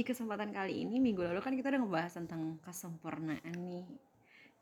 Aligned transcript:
di 0.00 0.08
kesempatan 0.08 0.48
kali 0.48 0.88
ini 0.88 0.96
minggu 0.96 1.20
lalu 1.20 1.44
kan 1.44 1.52
kita 1.52 1.68
udah 1.68 1.84
ngebahas 1.84 2.12
tentang 2.16 2.56
kesempurnaan 2.64 3.52
nih. 3.52 3.84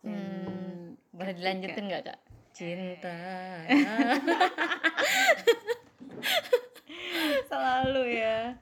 Dan 0.02 0.10
Hmm, 0.10 0.98
boleh 1.14 1.34
dilanjutin 1.38 1.84
nggak 1.86 2.02
kak? 2.10 2.18
Cinta. 2.50 3.14
selalu 7.46 8.18
ya. 8.18 8.58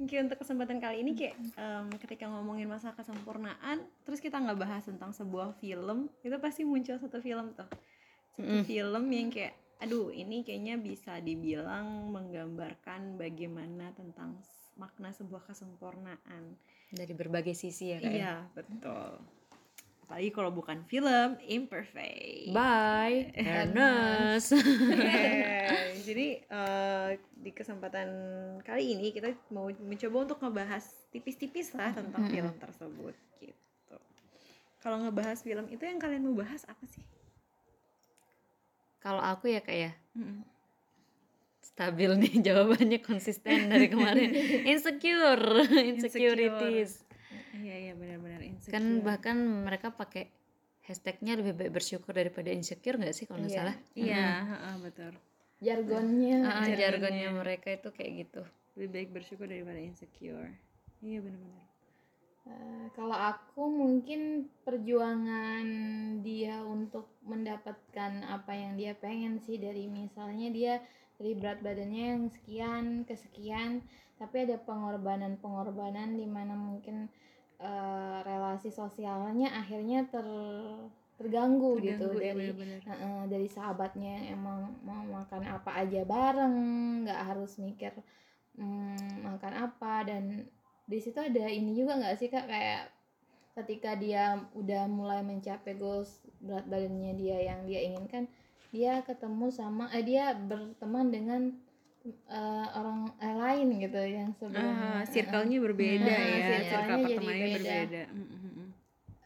Mungkin 0.00 0.26
untuk 0.26 0.40
kesempatan 0.40 0.80
kali 0.80 1.04
ini 1.04 1.12
kayak 1.12 1.36
em, 1.60 1.92
ketika 2.00 2.24
ngomongin 2.24 2.72
masalah 2.72 2.96
kesempurnaan, 2.96 3.84
terus 4.08 4.24
kita 4.24 4.40
nggak 4.40 4.64
bahas 4.64 4.88
tentang 4.88 5.12
sebuah 5.12 5.60
film, 5.60 6.08
itu 6.24 6.36
pasti 6.40 6.64
muncul 6.64 6.96
satu 6.96 7.20
film 7.20 7.52
tuh. 7.52 7.68
Satu 8.32 8.64
film 8.64 9.04
yang 9.12 9.28
kayak, 9.28 9.52
aduh 9.84 10.08
ini 10.08 10.40
kayaknya 10.40 10.80
bisa 10.80 11.20
dibilang 11.20 12.08
menggambarkan 12.10 13.20
bagaimana 13.20 13.92
tentang 13.92 14.40
makna 14.76 15.10
sebuah 15.14 15.46
kesempurnaan. 15.46 16.58
Dari 16.94 17.14
berbagai 17.14 17.54
sisi 17.54 17.94
ya 17.94 17.98
kak. 17.98 18.10
ya? 18.10 18.14
Iya, 18.14 18.34
betul. 18.54 19.10
Apalagi 20.04 20.30
kalau 20.36 20.52
bukan 20.52 20.84
film, 20.84 21.40
imperfect. 21.48 22.52
Bye. 22.52 23.32
Ernest. 23.40 24.52
Yeay. 24.52 25.96
Jadi 26.04 26.26
eh, 26.44 27.08
di 27.32 27.50
kesempatan 27.56 28.08
kali 28.60 28.92
ini 28.92 29.16
kita 29.16 29.32
mau 29.48 29.72
mencoba 29.72 30.16
untuk 30.28 30.38
ngebahas 30.44 30.84
tipis-tipis 31.08 31.72
lah 31.72 31.96
tentang 31.96 32.28
film 32.28 32.52
tersebut 32.60 33.16
gitu. 33.40 33.96
Kalau 34.84 35.00
ngebahas 35.00 35.40
film 35.40 35.64
itu 35.72 35.82
yang 35.88 35.96
kalian 35.96 36.28
mau 36.28 36.36
bahas 36.36 36.68
apa 36.68 36.84
sih? 36.84 37.00
Kalau 39.00 39.24
aku 39.24 39.48
ya 39.48 39.64
kak 39.64 39.76
ya. 39.76 39.92
Stabil 41.74 42.10
nih 42.14 42.34
jawabannya 42.46 43.02
konsisten 43.02 43.66
dari 43.66 43.90
kemarin. 43.90 44.30
Insecure, 44.72 45.66
insecurities. 45.74 47.02
Iya 47.54 47.90
iya 47.90 47.92
benar-benar 47.94 48.40
insecure. 48.42 48.74
Kan 48.74 49.02
bahkan 49.02 49.34
mereka 49.66 49.90
pakai 49.90 50.30
hashtagnya 50.86 51.34
lebih 51.34 51.58
baik 51.58 51.72
bersyukur 51.74 52.14
daripada 52.14 52.54
insecure 52.54 52.94
nggak 52.94 53.10
sih 53.10 53.26
kalau 53.26 53.42
nggak 53.42 53.50
Iya. 53.50 53.58
salah? 53.58 53.76
Iya, 53.98 54.26
heeh, 54.44 54.74
betul. 54.80 55.12
Jargonnya. 55.58 56.36
Ah, 56.40 56.62
Jargonnya. 56.62 56.76
jargonnya 56.78 57.28
mereka 57.32 57.68
itu 57.72 57.88
kayak 57.90 58.12
gitu. 58.22 58.42
Lebih 58.76 58.88
baik 58.90 59.08
bersyukur 59.10 59.46
daripada 59.46 59.80
insecure. 59.80 60.54
Iya 61.00 61.18
benar-benar. 61.20 61.66
Eh, 62.44 62.86
kalau 62.92 63.16
aku 63.16 63.62
mungkin 63.66 64.46
perjuangan 64.62 65.64
dia 66.20 66.60
untuk 66.60 67.08
mendapatkan 67.24 68.12
apa 68.22 68.52
yang 68.52 68.76
dia 68.76 68.92
pengen 68.92 69.40
sih 69.40 69.56
dari 69.56 69.88
misalnya 69.88 70.52
dia 70.52 70.74
dari 71.18 71.32
berat 71.38 71.62
badannya 71.62 72.04
yang 72.16 72.24
sekian 72.30 72.84
ke 73.06 73.14
sekian 73.14 73.84
tapi 74.18 74.46
ada 74.46 74.58
pengorbanan-pengorbanan 74.62 76.14
di 76.14 76.26
mana 76.26 76.54
mungkin 76.54 77.10
eh, 77.58 78.18
relasi 78.22 78.70
sosialnya 78.70 79.50
akhirnya 79.54 80.06
ter 80.06 80.26
terganggu, 81.14 81.78
gitu 81.78 82.10
Terganggu, 82.10 82.18
iya, 82.18 82.34
dari 82.34 82.38
benar-benar. 82.50 82.80
Heeh, 82.90 83.20
dari 83.30 83.48
sahabatnya 83.48 84.10
yang 84.18 84.26
emang 84.38 84.60
mau 84.82 85.02
makan 85.06 85.42
apa 85.46 85.70
aja 85.78 86.02
bareng 86.02 86.56
nggak 87.06 87.20
harus 87.30 87.52
mikir 87.62 87.94
hmm, 88.58 89.22
makan 89.22 89.52
apa. 89.70 89.94
Dan 90.02 90.42
di 90.84 90.98
situ 90.98 91.18
ada 91.22 91.46
ini 91.46 91.78
juga 91.78 92.02
nggak 92.02 92.16
sih 92.18 92.26
kak? 92.26 92.46
Kayak 92.50 92.90
ketika 93.54 93.94
dia 93.94 94.42
udah 94.58 94.90
mulai 94.90 95.22
mencapai 95.22 95.78
goals 95.78 96.26
berat 96.42 96.66
badannya 96.66 97.14
dia 97.14 97.38
yang 97.54 97.62
dia 97.62 97.86
inginkan 97.86 98.26
dia 98.74 98.98
ketemu 99.06 99.46
sama 99.48 99.86
eh 99.94 100.02
dia 100.02 100.34
berteman 100.34 101.06
dengan 101.08 101.42
eh, 102.04 102.66
orang 102.74 103.06
eh, 103.16 103.36
lain 103.38 103.68
gitu 103.78 104.00
yang 104.02 104.28
Ah, 104.28 104.36
sebelumnya 104.36 105.06
circle-nya 105.06 105.58
berbeda 105.62 106.10
Ah, 106.10 106.18
ya, 106.18 106.34
circle-nya 106.34 106.66
circle 106.66 106.98
jadi 106.98 107.04
pertemanannya 107.06 107.48
beda. 107.48 107.62
berbeda. 107.62 108.02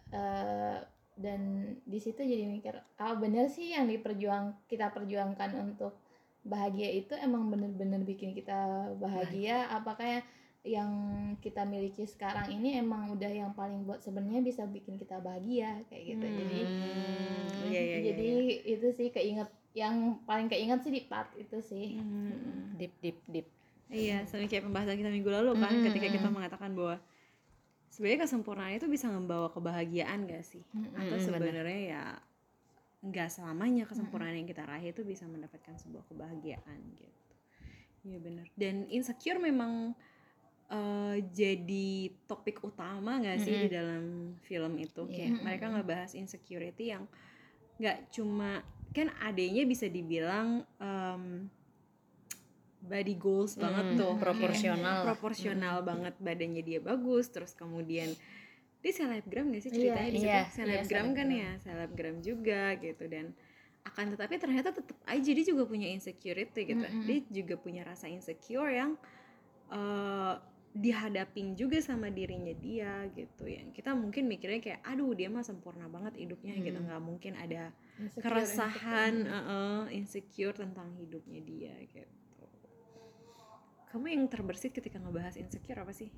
Eh, 0.09 0.77
dan 1.19 1.41
di 1.83 1.99
situ 1.99 2.21
jadi 2.23 2.47
mikir 2.47 2.79
ah 2.97 3.13
bener 3.13 3.51
sih 3.51 3.75
yang 3.75 3.85
diperjuang 3.85 4.55
kita 4.65 4.95
perjuangkan 4.95 5.51
untuk 5.59 5.99
bahagia 6.47 6.89
itu 6.95 7.13
emang 7.19 7.51
bener-bener 7.51 8.01
bikin 8.07 8.33
kita 8.33 8.93
bahagia. 8.97 9.67
Apakah 9.69 10.07
yang 10.07 10.25
kita 11.39 11.63
miliki 11.65 12.05
sekarang 12.05 12.51
ini 12.51 12.83
emang 12.83 13.15
udah 13.15 13.31
yang 13.31 13.53
paling 13.55 13.87
buat 13.87 14.03
sebenarnya 14.03 14.43
bisa 14.43 14.67
bikin 14.67 14.99
kita 14.99 15.23
bahagia 15.23 15.81
kayak 15.89 16.15
gitu 16.15 16.27
jadi 16.27 16.59
Hmm. 16.69 17.47
Iya, 17.69 17.81
iya, 17.81 17.83
iya, 17.83 17.99
jadi 18.13 18.29
itu 18.79 18.89
sih 18.95 19.09
keinget 19.11 19.49
yang 19.77 20.19
paling 20.25 20.49
keinget 20.49 20.81
sih 20.83 20.93
di 20.95 21.03
part 21.07 21.31
itu 21.37 21.59
sih 21.61 21.99
Mm, 21.99 22.05
mm, 22.05 22.33
mm. 22.33 22.65
Deep, 22.79 22.95
deep, 23.03 23.19
deep. 23.29 23.47
Iya, 23.89 24.29
sama 24.29 24.45
kayak 24.45 24.69
pembahasan 24.69 25.01
kita 25.01 25.11
minggu 25.11 25.31
lalu 25.33 25.57
kan, 25.57 25.73
Mm, 25.81 25.85
ketika 25.89 26.09
kita 26.13 26.29
mengatakan 26.29 26.71
bahwa 26.77 27.01
sebenarnya 27.89 28.29
kesempurnaan 28.29 28.77
itu 28.77 28.87
bisa 28.87 29.09
membawa 29.09 29.49
kebahagiaan 29.49 30.29
gak 30.29 30.45
sih? 30.45 30.63
Mm, 30.77 30.93
Atau 30.95 31.17
mm, 31.17 31.25
sebenarnya 31.25 31.81
ya 31.89 32.03
nggak 32.99 33.31
selamanya 33.31 33.87
kesempurnaan 33.87 34.35
yang 34.35 34.49
kita 34.51 34.67
raih 34.67 34.91
itu 34.91 35.07
bisa 35.07 35.23
mendapatkan 35.31 35.79
sebuah 35.79 36.03
kebahagiaan 36.11 36.79
gitu. 36.99 37.35
Iya 38.07 38.19
benar. 38.19 38.47
Dan 38.59 38.91
insecure 38.91 39.39
memang 39.39 39.95
eh, 40.69 41.17
jadi 41.27 41.89
topik 42.25 42.61
utama 42.61 43.17
nggak 43.17 43.39
sih 43.39 43.55
di 43.65 43.69
dalam 43.69 44.05
film 44.43 44.77
itu? 44.77 45.05
Kayak 45.07 45.41
mereka 45.41 45.67
ngebahas 45.69 46.13
insecurity 46.13 46.93
yang 46.93 47.05
nggak 47.77 48.11
cuma 48.11 48.61
kan 48.91 49.09
adanya 49.19 49.63
bisa 49.63 49.87
dibilang 49.87 50.65
em, 50.79 51.47
body 52.81 53.15
goals 53.15 53.55
banget 53.55 53.85
Hmm, 53.85 53.99
tuh 53.99 54.13
proporsional. 54.17 55.03
proporsional 55.05 55.77
banget 55.83 56.15
badannya 56.19 56.63
dia 56.63 56.81
bagus 56.81 57.27
terus 57.29 57.53
kemudian 57.53 58.09
dia 58.79 58.93
selebgram 58.95 59.51
gak 59.51 59.63
sih 59.63 59.71
Iya, 59.71 59.77
ceritanya 59.99 60.09
di 60.09 60.17
situ? 60.17 60.31
iya, 60.31 60.43
selebgram 60.49 61.07
iya, 61.07 61.15
kan 61.15 61.29
ya? 61.29 61.51
Selebgram 61.59 62.17
juga 62.23 62.63
gitu 62.79 63.05
dan 63.07 63.27
akan 63.83 64.15
tetapi 64.15 64.35
ternyata 64.37 64.69
tetap 64.71 64.97
aja 65.05 65.27
dia 65.29 65.45
juga 65.45 65.65
punya 65.65 65.89
insecurity 65.89 66.61
gitu. 66.67 66.85
Dia 67.03 67.19
juga 67.29 67.55
punya 67.57 67.83
rasa 67.83 68.07
insecure 68.07 68.71
yang 68.71 68.95
eh, 69.69 70.35
dihadapin 70.77 71.57
juga 71.57 71.81
sama 71.81 72.13
dirinya 72.13 72.53
dia 72.53 73.09
gitu. 73.17 73.49
Yang 73.49 73.81
kita 73.81 73.97
mungkin 73.97 74.29
mikirnya 74.29 74.61
kayak 74.61 74.81
aduh 74.85 75.11
dia 75.17 75.33
mah 75.33 75.43
sempurna 75.43 75.89
banget 75.89 76.21
hidupnya 76.21 76.55
gitu. 76.61 76.79
Nggak 76.79 77.03
mungkin 77.03 77.33
ada 77.35 77.73
Insecure, 77.99 78.23
keresahan 78.23 79.15
eh, 79.27 79.85
insecure 79.97 80.55
tentang 80.55 80.93
hidupnya 81.01 81.41
dia 81.43 81.75
gitu. 81.89 82.45
Kamu 83.89 84.05
yang 84.13 84.29
terbersit 84.29 84.77
ketika 84.77 85.01
ngebahas 85.01 85.41
insecure 85.41 85.81
apa 85.81 85.97
sih? 85.97 86.13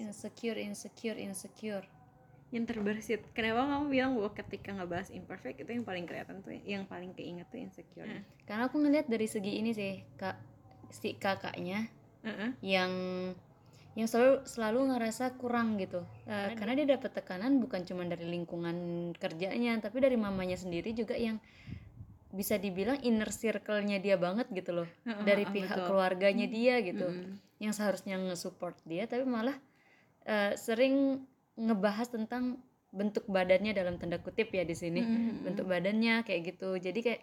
Insecure, 0.00 0.56
insecure, 0.56 1.18
insecure. 1.20 1.84
yang 2.54 2.62
terbersit. 2.62 3.26
Kenapa 3.34 3.66
kamu 3.66 3.84
bilang 3.90 4.10
bahwa 4.14 4.30
ketika 4.30 4.70
ngebahas 4.70 5.10
imperfect 5.10 5.66
itu 5.66 5.70
yang 5.74 5.82
paling 5.82 6.06
kelihatan 6.06 6.46
tuh 6.46 6.54
yang 6.62 6.86
paling 6.86 7.10
keinget 7.10 7.50
tuh 7.50 7.58
insecure? 7.58 8.06
Karena 8.46 8.70
aku 8.70 8.78
ngeliat 8.78 9.10
dari 9.10 9.26
segi 9.26 9.58
ini 9.58 9.74
sih, 9.74 10.06
kak 10.14 10.38
si 10.94 11.18
kakaknya 11.18 11.90
Heeh. 12.26 12.50
yang 12.60 12.92
yang 13.96 14.04
selalu 14.10 14.44
selalu 14.44 14.80
ngerasa 14.92 15.38
kurang 15.40 15.80
gitu 15.80 16.04
Eh, 16.28 16.52
karena 16.58 16.76
dia 16.76 16.98
dapat 16.98 17.16
tekanan 17.16 17.62
bukan 17.62 17.86
cuma 17.86 18.04
dari 18.04 18.26
lingkungan 18.28 18.76
kerjanya 19.16 19.78
tapi 19.80 20.02
dari 20.04 20.18
mamanya 20.18 20.58
sendiri 20.58 20.92
juga 20.92 21.16
yang 21.16 21.38
bisa 22.28 22.60
dibilang 22.60 23.00
inner 23.00 23.32
circle-nya 23.32 23.96
dia 23.96 24.20
banget 24.20 24.50
gitu 24.52 24.82
loh 24.82 24.88
Heeh, 25.08 25.24
dari 25.24 25.48
heeh, 25.48 25.54
pihak 25.54 25.72
betul. 25.72 25.86
keluarganya 25.88 26.44
dia 26.44 26.82
gitu 26.84 27.08
Mm-mm. 27.08 27.40
yang 27.56 27.72
seharusnya 27.72 28.20
nge-support 28.20 28.76
dia 28.84 29.08
tapi 29.08 29.24
malah 29.24 29.56
eh, 30.28 30.52
sering 30.60 31.24
ngebahas 31.56 32.12
tentang 32.12 32.60
bentuk 32.92 33.24
badannya 33.24 33.72
dalam 33.72 33.96
tanda 33.96 34.20
kutip 34.20 34.52
ya 34.52 34.66
di 34.68 34.76
sini 34.76 35.00
Mm-mm. 35.00 35.48
bentuk 35.48 35.64
badannya 35.64 36.20
kayak 36.28 36.52
gitu 36.52 36.76
jadi 36.76 36.98
kayak 37.00 37.22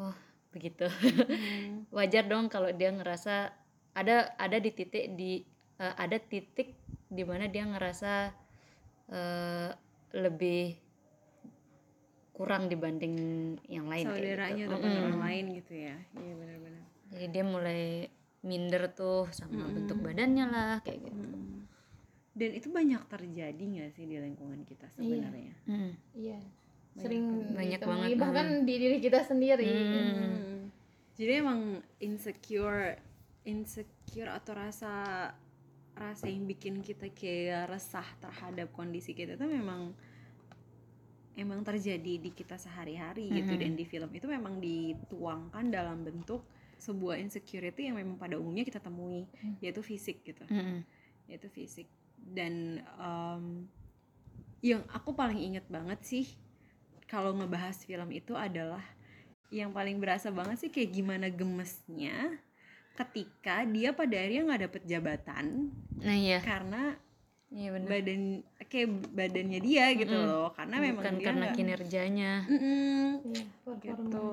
oh 0.00 0.16
begitu 0.54 0.88
Mm. 1.28 1.84
wajar 1.96 2.24
dong 2.24 2.48
kalau 2.48 2.72
dia 2.72 2.88
ngerasa 2.88 3.52
ada 3.96 4.36
ada 4.36 4.56
di 4.60 4.70
titik 4.70 5.16
di 5.16 5.40
eh, 5.80 5.94
ada 5.96 6.20
titik 6.20 6.76
di 7.08 7.22
mana 7.24 7.48
dia 7.48 7.64
ngerasa 7.64 8.12
eh, 9.08 9.70
lebih 10.14 10.76
kurang 12.32 12.68
dibanding 12.68 13.16
yang 13.66 13.88
lain 13.88 14.04
kayak 14.04 14.20
saudaranya 14.20 14.56
gitu. 14.60 14.68
ataupun 14.68 14.90
Mm-mm. 14.92 15.04
orang 15.08 15.20
lain 15.24 15.44
gitu 15.56 15.72
ya 15.72 15.96
iya 16.14 16.32
benar-benar 16.36 16.82
jadi 17.16 17.26
dia 17.32 17.44
mulai 17.48 17.82
minder 18.44 18.82
tuh 18.92 19.32
sama 19.32 19.64
bentuk 19.72 19.98
badannya 20.04 20.44
lah 20.46 20.74
kayak 20.84 21.00
gitu 21.02 21.16
Mm. 21.16 21.64
dan 22.36 22.50
itu 22.52 22.68
banyak 22.68 23.02
terjadi 23.08 23.62
nggak 23.64 23.90
sih 23.96 24.04
di 24.04 24.20
lingkungan 24.20 24.60
kita 24.68 24.84
sebenarnya 24.92 25.56
Mm. 25.64 25.92
iya 26.12 26.38
sering 26.96 27.24
banyak 27.52 27.80
ditemui, 27.80 27.96
banget, 28.12 28.20
bahkan 28.20 28.46
di 28.64 28.74
diri 28.80 28.96
kita 29.00 29.20
sendiri 29.20 29.68
Hmm. 29.68 30.68
Jadi 31.16 31.32
emang 31.40 31.80
insecure, 31.96 33.00
insecure 33.46 34.28
atau 34.28 34.52
rasa 34.52 34.92
rasa 35.96 36.26
yang 36.28 36.44
bikin 36.44 36.84
kita 36.84 37.08
kayak 37.08 37.72
resah 37.72 38.04
terhadap 38.20 38.68
kondisi 38.74 39.16
kita 39.16 39.38
itu 39.38 39.46
memang 39.48 39.96
emang 41.36 41.60
terjadi 41.62 42.20
di 42.20 42.30
kita 42.32 42.56
sehari-hari 42.56 43.28
gitu 43.32 43.52
Mhm. 43.56 43.60
dan 43.60 43.72
di 43.72 43.84
film 43.84 44.10
itu 44.12 44.26
memang 44.26 44.56
dituangkan 44.56 45.64
dalam 45.68 46.04
bentuk 46.04 46.44
sebuah 46.76 47.16
insecurity 47.16 47.88
yang 47.88 47.96
memang 47.96 48.20
pada 48.20 48.36
umumnya 48.36 48.64
kita 48.64 48.80
temui 48.80 49.24
Hmm. 49.40 49.56
yaitu 49.60 49.80
fisik 49.80 50.20
gitu 50.20 50.44
Mm-mm. 50.48 50.84
yaitu 51.28 51.48
fisik 51.48 51.88
dan 52.20 52.80
em, 53.00 53.64
yang 54.60 54.84
aku 54.92 55.12
paling 55.12 55.40
inget 55.40 55.64
banget 55.68 56.00
sih 56.04 56.26
kalau 57.08 57.32
ngebahas 57.32 57.80
film 57.84 58.12
itu 58.12 58.36
adalah 58.36 58.82
yang 59.48 59.72
paling 59.72 59.96
berasa 59.96 60.28
banget 60.28 60.58
sih 60.58 60.70
kayak 60.72 60.92
gimana 60.92 61.32
gemesnya 61.32 62.36
ketika 62.96 63.62
dia 63.68 63.92
pada 63.92 64.16
akhirnya 64.16 64.42
nggak 64.48 64.62
dapet 64.68 64.82
jabatan 64.88 65.44
nah 66.00 66.16
iya. 66.16 66.40
karena 66.40 66.96
iya 67.52 67.68
benar 67.70 67.88
badan 67.92 68.22
kayak 68.66 68.88
badannya 69.14 69.60
dia 69.62 69.84
gitu 69.94 70.16
loh 70.16 70.50
karena 70.56 70.76
memang 70.82 71.04
bukan 71.04 71.14
dia 71.20 71.26
karena 71.30 71.46
kinerjanya. 71.54 72.32
Iya, 72.50 73.44
gitu. 73.82 74.24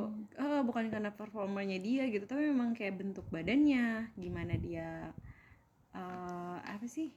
Oh, 0.41 0.61
bukan 0.65 0.89
karena 0.89 1.09
performanya 1.13 1.77
dia 1.77 2.09
gitu 2.09 2.25
tapi 2.25 2.49
memang 2.49 2.73
kayak 2.73 2.97
bentuk 2.97 3.25
badannya 3.29 4.09
gimana 4.17 4.57
dia 4.57 5.13
eh, 5.93 6.57
apa 6.65 6.85
sih 6.89 7.13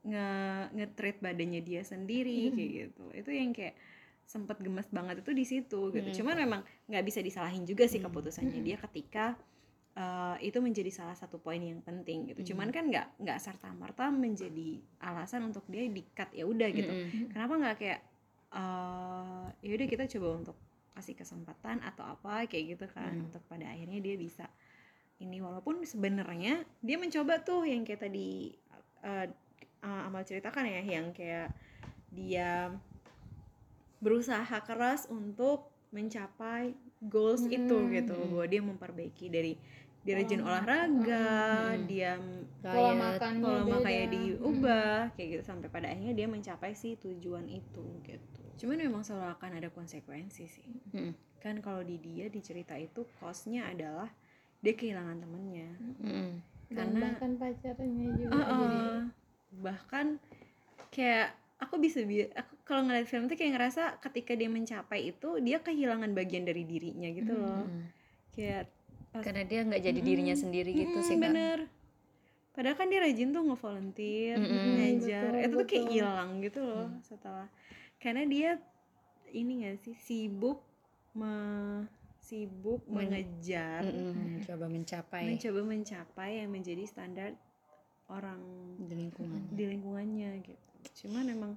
nge 0.00 0.28
nge-treat 0.78 1.18
badannya 1.20 1.60
dia 1.60 1.82
sendiri 1.84 2.48
Mhm. 2.48 2.54
kayak 2.56 2.70
gitu. 2.72 3.04
Itu 3.12 3.30
yang 3.34 3.50
kayak 3.52 3.74
sempet 4.24 4.62
gemes 4.62 4.86
banget 4.94 5.26
itu 5.26 5.32
di 5.34 5.42
situ 5.42 5.80
gitu. 5.90 6.06
Mhm. 6.06 6.16
cuman 6.22 6.36
memang 6.38 6.60
nggak 6.86 7.02
bisa 7.02 7.18
disalahin 7.18 7.66
juga 7.66 7.90
sih 7.90 7.98
keputusannya 7.98 8.62
Mhm. 8.62 8.66
dia 8.66 8.76
ketika 8.78 9.34
eh, 10.00 10.36
itu 10.40 10.56
menjadi 10.58 10.88
salah 10.88 11.12
satu 11.12 11.36
poin 11.36 11.60
yang 11.60 11.84
penting 11.84 12.24
gitu 12.26 12.54
cuman 12.54 12.68
Mhm. 12.68 12.74
kan 12.74 12.84
nggak 12.88 13.06
nggak 13.20 13.38
serta 13.38 13.68
merta 13.74 14.08
menjadi 14.08 14.80
alasan 14.98 15.44
untuk 15.44 15.68
dia 15.68 15.84
di 15.84 16.00
cut 16.10 16.32
ya 16.32 16.44
udah 16.44 16.68
gitu 16.70 16.88
Mm-mm. 16.88 17.28
kenapa 17.28 17.54
nggak 17.58 17.76
kayak 17.76 18.00
eh 18.50 19.44
ya 19.60 19.72
udah 19.76 19.86
kita 19.86 20.04
coba 20.16 20.28
untuk 20.40 20.56
kasih 20.90 21.14
kesempatan 21.14 21.78
atau 21.80 22.02
apa 22.04 22.44
kayak 22.44 22.74
gitu 22.74 22.86
kan 22.90 23.12
Hmm. 23.14 23.26
untuk 23.28 23.42
pada 23.46 23.68
akhirnya 23.68 24.00
dia 24.00 24.16
bisa 24.16 24.48
ini 25.18 25.38
walaupun 25.38 25.84
sebenarnya 25.84 26.64
dia 26.80 26.96
mencoba 26.96 27.40
tuh 27.40 27.62
yang 27.62 27.84
kayak 27.84 28.00
tadi 28.02 28.56
eh, 29.00 29.26
eh, 29.80 30.00
amal 30.08 30.24
ceritakan 30.24 30.64
ya 30.66 30.80
yang 30.82 31.12
kayak 31.12 31.52
dia 32.10 32.72
berusaha 34.00 34.56
keras 34.64 35.04
untuk 35.06 35.68
mencapai 35.90 36.72
goals 37.02 37.44
Hmm, 37.44 37.52
itu 37.52 37.76
gitu 37.90 38.16
bahwa 38.16 38.44
dia 38.46 38.62
memperbaiki 38.62 39.26
dari 39.28 39.52
dia 40.00 40.14
rajin 40.16 40.40
Pola 40.40 40.48
olahraga 40.54 41.28
Hmm. 41.70 41.84
dia 41.84 42.12
pola 42.58 42.92
makannya 42.94 43.42
pola 43.42 43.60
beda. 43.60 43.72
makanya 43.74 44.06
diubah 44.10 44.94
kayak 45.12 45.28
gitu 45.30 45.42
sampai 45.44 45.68
pada 45.68 45.86
akhirnya 45.86 46.14
dia 46.14 46.26
mencapai 46.26 46.72
si 46.72 46.96
tujuan 46.96 47.44
itu 47.46 47.84
gitu 48.02 48.42
cuman 48.58 48.76
memang 48.82 49.02
selalu 49.02 49.28
akan 49.30 49.50
ada 49.54 49.68
konsekuensi 49.68 50.44
sih 50.46 50.68
Mm-mm. 50.88 51.12
kan 51.38 51.58
kalau 51.58 51.80
di 51.80 51.96
dia 51.96 52.26
di 52.26 52.38
cerita 52.38 52.74
itu 52.74 53.04
costnya 53.14 53.64
adalah 53.66 54.08
dia 54.58 54.74
kehilangan 54.74 55.16
temennya 55.18 55.68
dan 56.68 56.86
karena- 56.88 57.00
bahkan 57.06 57.30
pacarnya 57.34 58.08
juga 58.14 58.32
Uh-uh. 58.32 58.56
jadi 58.58 58.80
bahkan 59.58 60.06
kayak 60.88 61.28
aku 61.58 61.76
bisa 61.76 62.00
bi 62.02 62.24
aku 62.24 62.54
kalau 62.62 62.84
ngeliat 62.84 63.04
film 63.04 63.26
tuh 63.26 63.34
kayak 63.34 63.52
ngerasa 63.52 63.82
ketika 64.00 64.32
dia 64.32 64.48
mencapai 64.48 65.10
itu 65.10 65.40
dia 65.40 65.58
kehilangan 65.58 66.12
bagian 66.12 66.44
dari 66.44 66.62
dirinya 66.62 67.08
gitu 67.10 67.32
loh 67.32 67.64
Mm-mm. 67.64 67.84
kayak 68.32 68.68
karena 69.12 69.42
dia 69.42 69.60
nggak 69.62 69.82
jadi 69.82 70.00
dirinya 70.00 70.32
sendiri 70.32 70.70
gitu 70.70 70.94
Mm-mm, 70.94 71.04
sih 71.04 71.16
kak. 71.16 71.24
bener. 71.26 71.58
Padahal 72.50 72.76
kan 72.76 72.86
dia 72.86 73.00
rajin 73.00 73.30
tuh 73.30 73.42
nge-volunteer 73.42 74.36
Mm-mm. 74.36 74.66
ngajar. 74.76 75.22
Betul, 75.28 75.42
itu 75.42 75.54
tuh 75.54 75.66
kayak 75.66 75.86
hilang 75.88 76.30
gitu 76.40 76.60
loh 76.60 76.86
Mm. 76.88 77.00
setelah. 77.00 77.46
Karena 77.96 78.22
dia 78.24 78.50
ini 79.30 79.64
gak 79.64 79.76
sih 79.80 79.96
sibuk 79.96 80.62
me- 81.12 81.86
sibuk 82.20 82.86
Men- 82.86 83.10
mengejar. 83.10 83.82
Mm-mm. 83.82 84.38
mencoba 84.38 84.66
mencapai. 84.66 85.24
Mencoba 85.26 85.60
mencapai 85.64 86.30
yang 86.38 86.50
menjadi 86.50 86.82
standar 86.84 87.30
orang 88.06 88.42
di 88.78 88.94
lingkungan 88.96 89.42
di 89.50 89.64
lingkungannya 89.66 90.30
gitu. 90.40 90.66
Cuman 91.02 91.26
emang 91.26 91.52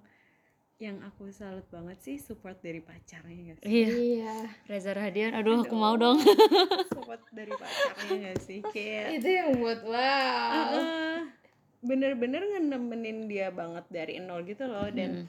yang 0.83 0.99
aku 0.99 1.31
salut 1.31 1.63
banget 1.71 1.97
sih 2.03 2.19
support 2.19 2.59
dari 2.59 2.83
pacarnya 2.83 3.55
gak 3.55 3.57
sih? 3.63 3.71
Iya. 3.71 3.87
Iya. 3.87 4.35
Reza 4.67 4.91
Radian 4.91 5.31
aduh 5.31 5.63
aku 5.63 5.71
Aduh. 5.71 5.79
mau 5.79 5.95
dong. 5.95 6.19
Support 6.91 7.23
dari 7.31 7.53
pacarnya 7.55 8.11
gak 8.27 8.39
sih 8.43 8.59
kayak 8.59 9.23
itu 9.23 9.29
yang 9.31 9.49
buat 9.63 9.79
wow. 9.87 10.51
Heeh. 10.51 11.17
bener-bener 11.83 12.43
ngenemenin 12.47 13.27
dia 13.27 13.51
banget 13.51 13.83
dari 13.91 14.15
nol 14.23 14.47
gitu 14.47 14.63
loh 14.71 14.87
dan 14.87 15.27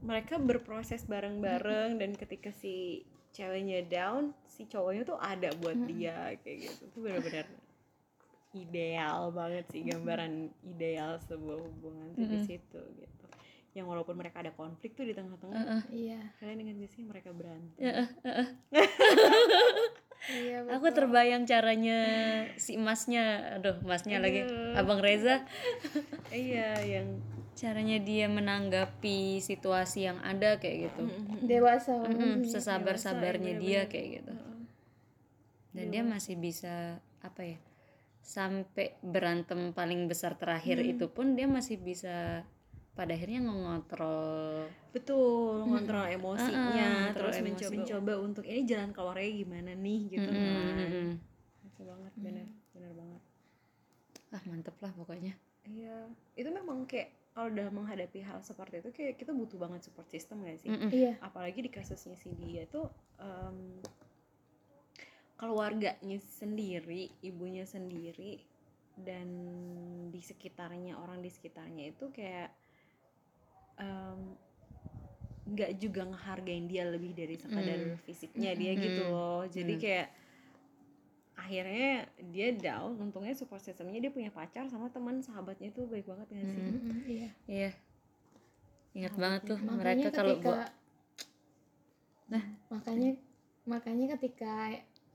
mereka 0.00 0.40
berproses 0.40 1.04
bareng-bareng 1.04 2.00
dan 2.00 2.16
ketika 2.16 2.48
si 2.48 3.04
ceweknya 3.36 3.84
down 3.84 4.32
si 4.48 4.64
cowoknya 4.64 5.04
tuh 5.04 5.20
ada 5.20 5.52
buat 5.60 5.76
Mm-mm. 5.76 5.88
dia 5.92 6.32
kayak 6.40 6.58
gitu. 6.64 6.82
Tuh 6.96 7.00
bener-bener 7.04 7.44
ideal 8.56 9.30
banget 9.30 9.64
sih 9.70 9.86
gambaran 9.86 10.50
ideal 10.66 11.20
sebuah 11.28 11.58
hubungan 11.60 12.08
tuh 12.18 12.26
di 12.26 12.38
situ 12.42 12.80
gitu 12.98 13.19
yang 13.72 13.86
walaupun 13.86 14.14
mereka 14.14 14.40
ada 14.40 14.50
konflik 14.50 14.92
tuh 14.92 15.02
di 15.02 15.14
tengah-tengah 15.14 15.54
Heeh. 15.54 15.82
iya 15.90 16.20
kalian 16.36 16.58
ingat 16.60 16.76
gak 16.80 16.90
sih 16.90 17.02
mereka 17.02 17.30
berantem 17.30 17.78
Heeh, 17.78 18.08
heeh. 18.22 18.48
iya 20.30 20.56
aku 20.66 20.84
betul. 20.84 20.96
terbayang 20.96 21.44
caranya 21.44 21.98
si 22.54 22.74
emasnya 22.74 23.24
aduh 23.56 23.78
emasnya 23.80 24.18
lagi 24.18 24.44
Aduh. 24.44 24.74
abang 24.76 24.98
Reza 24.98 25.42
iya 26.30 26.76
yang 26.80 27.18
caranya 27.52 27.98
dia 27.98 28.26
menanggapi 28.26 29.38
situasi 29.38 30.06
yang 30.06 30.18
ada 30.20 30.56
kayak 30.56 30.90
gitu 30.90 31.02
dewasa 31.42 31.92
Mm-mm, 32.00 32.10
banget 32.40 32.46
sih. 32.46 32.52
sesabar 32.52 32.96
sabarnya 32.96 33.54
Dewasa, 33.54 33.62
dia 33.62 33.80
bener-bener. 33.80 33.90
kayak 33.90 34.08
gitu 34.16 34.32
dan 35.70 35.86
dia 35.88 36.02
masih 36.02 36.34
bisa 36.34 36.74
apa 37.20 37.42
ya 37.46 37.58
sampai 38.20 38.98
berantem 39.00 39.70
paling 39.70 40.04
besar 40.04 40.34
terakhir 40.34 40.78
Hmm. 40.78 40.92
itu 40.92 41.06
pun 41.08 41.32
dia 41.32 41.46
masih 41.46 41.78
bisa 41.78 42.42
pada 43.00 43.16
akhirnya 43.16 43.40
mengontrol 43.40 44.68
betul 44.92 45.64
ngontrol 45.64 46.04
emosinya 46.04 47.08
Uh-uh, 47.08 47.16
terus 47.16 47.40
ngontrol 47.40 47.48
mencoba 47.48 47.72
mencoba 47.80 48.12
untuk 48.20 48.44
ini 48.44 48.60
jalan 48.68 48.92
keluarnya 48.92 49.30
gimana 49.40 49.72
nih? 49.72 50.00
gitu 50.12 50.28
Mm-mm, 50.28 50.36
kan. 50.36 51.08
Oke 51.64 51.80
banget 51.88 52.12
bener 52.20 52.48
bener 52.76 52.92
banget. 52.92 53.22
Ah 54.36 54.42
mantep 54.44 54.76
lah 54.84 54.92
pokoknya. 54.92 55.32
Iya 55.64 56.12
itu 56.36 56.48
memang 56.52 56.84
kayak 56.84 57.08
kalau 57.32 57.48
udah 57.56 57.72
menghadapi 57.72 58.20
hal 58.20 58.44
seperti 58.44 58.84
itu 58.84 58.90
kayak 58.92 59.16
kita 59.16 59.32
butuh 59.32 59.56
banget 59.56 59.80
support 59.88 60.12
system 60.12 60.44
gak 60.44 60.60
sih? 60.60 60.68
Iya. 60.68 61.16
Apalagi 61.24 61.64
di 61.64 61.72
kasusnya 61.72 62.20
si 62.20 62.36
dia 62.36 62.68
tuh 62.68 62.84
em, 63.16 63.80
keluarganya 65.40 66.20
sendiri 66.20 67.08
ibunya 67.24 67.64
sendiri 67.64 68.44
dan 69.00 69.24
di 70.12 70.20
sekitarnya 70.20 71.00
orang 71.00 71.24
di 71.24 71.32
sekitarnya 71.32 71.96
itu 71.96 72.12
kayak 72.12 72.59
em, 73.80 74.20
nggak 75.50 75.70
juga 75.76 76.04
ngehargain 76.04 76.64
dia 76.64 76.86
lebih 76.86 77.10
dari 77.10 77.34
sekadar 77.34 77.78
Mm. 77.90 77.98
fisiknya 78.00 78.52
dia 78.52 78.72
gitu 78.72 79.02
Mm. 79.02 79.10
loh 79.10 79.42
jadi 79.46 79.74
Mm. 79.74 79.80
kayak 79.80 80.08
akhirnya 81.34 81.90
dia 82.28 82.48
down 82.52 83.00
untungnya 83.00 83.32
support 83.32 83.58
systemnya 83.58 83.98
dia 83.98 84.12
punya 84.12 84.30
pacar 84.30 84.68
sama 84.68 84.86
teman 84.88 85.18
sahabatnya 85.18 85.72
tuh 85.72 85.88
baik 85.88 86.04
banget 86.04 86.28
gak 86.28 86.44
sih 86.44 86.60
Mm. 86.60 87.02
Iya 87.02 87.28
iya 87.48 87.70
ingat 88.92 89.10
Sahabatnya. 89.10 89.18
banget 89.18 89.40
tuh 89.42 89.58
makanya 89.60 89.80
mereka 89.80 90.08
kalau 90.12 90.30
ketika 90.30 90.46
buat 90.46 90.70
nah 92.28 92.44
makanya 92.68 93.10
makanya 93.64 94.06
ketika 94.14 94.54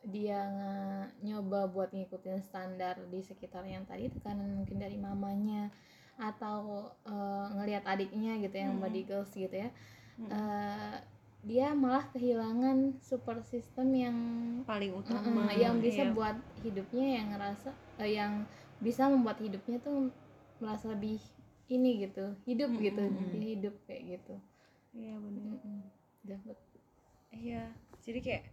dia 0.06 0.40
nge- 0.46 1.10
nyoba 1.24 1.66
buat 1.66 1.90
ngikutin 1.90 2.38
standar 2.40 3.00
di 3.06 3.20
sekitar 3.20 3.64
yang 3.64 3.84
tadi 3.84 4.06
tekanan 4.08 4.54
mungkin 4.54 4.78
dari 4.78 4.98
mamanya 4.98 5.72
atau 6.16 6.90
eh, 7.06 7.46
ngelihat 7.60 7.84
adiknya 7.84 8.40
gitu 8.40 8.56
yang 8.56 8.80
Mm-mm. 8.80 8.84
body 8.84 9.02
girls 9.04 9.32
gitu 9.36 9.52
ya 9.52 9.70
Mm-mm. 10.20 10.32
eh, 10.32 10.96
dia 11.46 11.78
malah 11.78 12.10
kehilangan 12.10 12.98
support 12.98 13.46
system 13.46 13.94
yang 13.94 14.18
paling 14.66 14.96
utama 14.96 15.54
yang 15.54 15.78
bisa 15.78 16.02
iya. 16.02 16.16
buat 16.16 16.38
hidupnya 16.66 17.06
yang 17.22 17.28
ngerasa 17.36 17.70
eh, 18.02 18.12
yang 18.18 18.34
bisa 18.82 19.06
membuat 19.12 19.38
hidupnya 19.44 19.78
tuh 19.84 20.10
merasa 20.58 20.90
lebih 20.90 21.20
ini 21.70 22.08
gitu 22.08 22.34
hidup 22.50 22.72
Mm-mm, 22.72 22.82
gitu 22.82 23.04
mm-mm. 23.06 23.30
dia 23.36 23.48
hidup 23.60 23.76
kayak 23.86 24.04
gitu 24.18 24.34
iya 24.96 25.14
benar 25.20 25.44
Mm-mm. 25.54 25.80
dapet 26.26 26.58
Iya, 27.36 27.68
jadi 28.06 28.20
kayak 28.24 28.44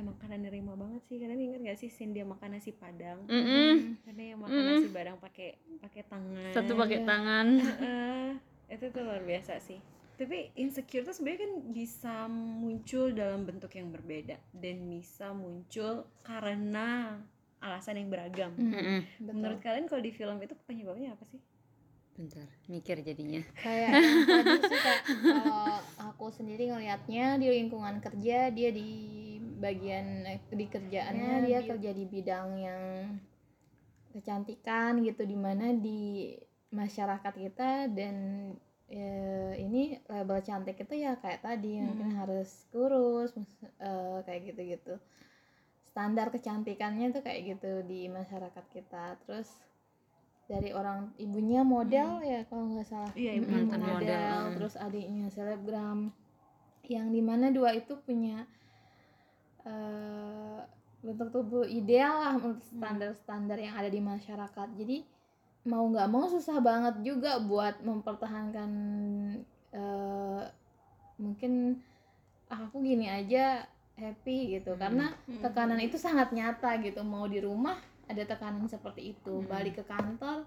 emang 0.00 0.16
karena 0.16 0.36
nerima 0.40 0.72
banget 0.74 1.02
sih. 1.04 1.16
Kalian 1.16 1.38
ingat 1.38 1.60
gak 1.62 1.78
sih 1.78 1.88
scene 1.88 2.10
dia 2.10 2.24
makan 2.24 2.56
nasi 2.56 2.72
padang? 2.72 3.22
Mm-mm. 3.26 4.00
Karena 4.02 4.22
yang 4.26 4.38
makan 4.40 4.56
Mm-mm. 4.56 4.76
nasi 4.76 4.88
padang 4.88 5.16
pakai 5.16 5.48
pakai 5.78 6.02
tangan. 6.04 6.50
satu 6.50 6.72
pakai 6.74 6.98
Iya. 6.98 7.06
tangan 7.06 7.46
Heeh, 7.60 8.28
itu 8.68 8.84
tuh 8.88 9.02
luar 9.02 9.22
biasa 9.22 9.60
sih. 9.60 9.78
Tapi 10.14 10.52
insecure 10.54 11.00
tuh 11.02 11.12
sebenarnya 11.12 11.40
kan 11.40 11.52
bisa 11.70 12.14
muncul 12.28 13.08
dalam 13.10 13.44
bentuk 13.44 13.72
yang 13.72 13.88
berbeda 13.88 14.36
dan 14.52 14.76
bisa 14.86 15.32
muncul 15.32 16.04
karena 16.20 17.16
alasan 17.58 17.96
yang 17.96 18.08
beragam. 18.08 18.52
Mm, 18.52 19.00
betul. 19.20 19.32
Menurut 19.32 19.60
kalian 19.60 19.84
kalau 19.84 20.00
di 20.00 20.10
film 20.10 20.36
itu 20.38 20.56
penyebabnya 20.64 21.12
apa 21.12 21.24
sih? 21.26 21.40
bentar 22.10 22.44
mikir 22.68 23.00
jadinya 23.00 23.40
kayak 23.56 23.96
tadi 24.28 24.52
sih 24.60 24.76
kak 24.76 25.00
kalau 25.24 25.80
aku 25.96 26.28
sendiri 26.28 26.68
ngelihatnya 26.68 27.40
di 27.40 27.48
lingkungan 27.48 27.96
kerja 27.96 28.52
dia 28.52 28.68
di 28.68 28.90
bagian 29.60 30.24
eh, 30.24 30.40
di 30.48 30.66
kerjaannya 30.66 31.44
Ya, 31.44 31.44
dia 31.44 31.58
di- 31.60 31.68
kerja 31.68 31.90
di 31.92 32.04
bidang 32.08 32.48
yang 32.56 32.82
kecantikan 34.10 35.04
gitu 35.06 35.22
di 35.22 35.38
mana 35.38 35.70
di 35.70 36.34
masyarakat 36.74 37.34
kita 37.36 37.92
dan 37.94 38.16
eh, 38.90 39.54
ini 39.60 40.02
label 40.10 40.42
cantik 40.42 40.82
itu 40.82 41.06
ya 41.06 41.14
kayak 41.22 41.46
tadi 41.46 41.78
mungkin 41.78 42.18
harus 42.18 42.66
kurus 42.74 43.30
eh, 43.78 44.18
kayak 44.26 44.50
gitu-gitu. 44.50 44.98
Standar 45.90 46.30
kecantikannya 46.34 47.14
tuh 47.14 47.22
kayak 47.22 47.58
gitu 47.58 47.86
di 47.86 48.10
masyarakat 48.10 48.64
kita. 48.74 49.18
Terus 49.26 49.46
dari 50.50 50.74
orang 50.74 51.14
ibunya 51.22 51.62
model 51.62 52.18
ya 52.26 52.42
kalau 52.50 52.74
nggak 52.74 52.88
salah. 52.90 53.12
Iya, 53.14 53.38
ibu 53.38 53.70
model, 53.70 54.38
mm. 54.50 54.54
terus 54.58 54.74
adiknya 54.74 55.30
selebgram. 55.30 56.10
Yang 56.90 57.06
di 57.14 57.22
mana 57.22 57.54
dua 57.54 57.78
itu 57.78 57.94
punya 58.02 58.50
eh, 59.64 60.60
bentuk 61.00 61.32
tubuh 61.32 61.64
ideal 61.64 62.20
lah 62.20 62.32
menurut 62.36 62.60
standar-standar 62.60 63.56
yang 63.56 63.74
ada 63.76 63.88
di 63.88 64.00
masyarakat. 64.00 64.68
Jadi 64.76 65.04
mau 65.68 65.84
nggak 65.88 66.08
mau 66.08 66.24
susah 66.28 66.60
banget 66.60 67.00
juga 67.04 67.40
buat 67.40 67.80
mempertahankan 67.80 68.70
eh, 69.72 70.42
mungkin 71.20 71.80
ah, 72.48 72.68
aku 72.68 72.84
gini 72.84 73.08
aja 73.08 73.64
happy 73.96 74.60
gitu. 74.60 74.76
Karena 74.76 75.12
tekanan 75.40 75.80
itu 75.80 75.96
sangat 75.96 76.32
nyata 76.32 76.80
gitu. 76.84 77.00
Mau 77.04 77.24
di 77.28 77.40
rumah 77.40 77.76
ada 78.08 78.24
tekanan 78.24 78.68
seperti 78.68 79.16
itu. 79.16 79.44
Balik 79.44 79.80
ke 79.80 79.84
kantor 79.88 80.44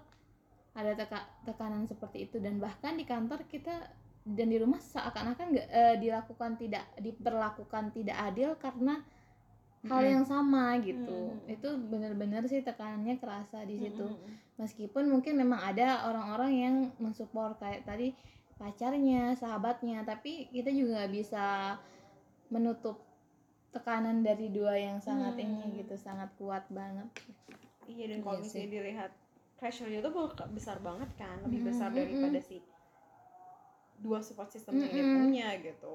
ada 0.74 0.92
teka- 0.98 1.30
tekanan 1.46 1.86
seperti 1.86 2.26
itu. 2.30 2.42
Dan 2.42 2.58
bahkan 2.58 2.98
di 2.98 3.06
kantor 3.06 3.46
kita 3.46 4.03
dan 4.24 4.48
di 4.48 4.56
rumah 4.56 4.80
seakan-akan 4.80 5.46
nggak 5.52 5.68
eh, 5.68 5.96
dilakukan 6.00 6.56
tidak 6.56 6.84
diperlakukan 6.96 7.92
tidak 7.92 8.16
adil 8.16 8.56
karena 8.56 9.04
hal 9.84 10.00
yang 10.00 10.24
sama 10.24 10.80
gitu. 10.80 11.36
Itu 11.44 11.76
benar-benar 11.76 12.48
sih 12.48 12.64
tekanannya 12.64 13.20
kerasa 13.20 13.68
di 13.68 13.76
situ. 13.76 14.16
Meskipun 14.56 15.12
mungkin 15.12 15.36
memang 15.36 15.60
ada 15.60 16.08
orang-orang 16.08 16.52
yang 16.56 16.74
mensupport 16.96 17.60
kayak 17.60 17.84
tadi 17.84 18.16
pacarnya 18.56 19.34
sahabatnya 19.36 20.06
tapi 20.06 20.48
kita 20.48 20.70
juga 20.72 21.04
nggak 21.04 21.12
bisa 21.12 21.76
menutup 22.48 23.02
tekanan 23.74 24.22
dari 24.22 24.48
dua 24.54 24.78
yang 24.78 25.02
sangat 25.02 25.36
ini 25.36 25.84
gitu 25.84 26.00
sangat 26.00 26.32
kuat 26.40 26.64
banget. 26.72 27.10
Iya 27.84 28.16
dan 28.16 28.18
kalau 28.24 28.40
Iya 28.40 28.44
misalnya 28.46 28.64
sih. 28.64 28.72
dilihat 28.72 29.12
pressure-nya 29.60 30.00
tuh 30.00 30.12
besar 30.54 30.80
banget 30.80 31.10
kan, 31.20 31.36
lebih 31.44 31.68
besar 31.68 31.92
daripada 31.92 32.40
si 32.40 32.62
dua 34.00 34.20
support 34.20 34.50
system 34.50 34.80
yang 34.80 34.90
dia 34.90 35.04
punya 35.04 35.48
gitu. 35.60 35.94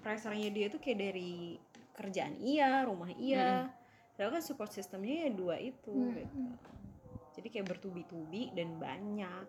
Pressure-nya 0.00 0.48
dia 0.52 0.66
tuh 0.68 0.80
kayak 0.80 0.98
dari 1.00 1.56
kerjaan 1.94 2.34
iya, 2.42 2.82
rumah 2.84 3.10
iya. 3.14 3.70
Padahal 4.14 4.38
kan 4.38 4.42
support 4.46 4.70
systemnya 4.70 5.26
ya 5.26 5.30
dua 5.34 5.58
itu 5.58 5.90
Mm-mm. 5.90 6.18
gitu. 6.18 6.38
Jadi 7.34 7.48
kayak 7.50 7.66
bertubi-tubi 7.66 8.54
dan 8.54 8.78
banyak. 8.78 9.46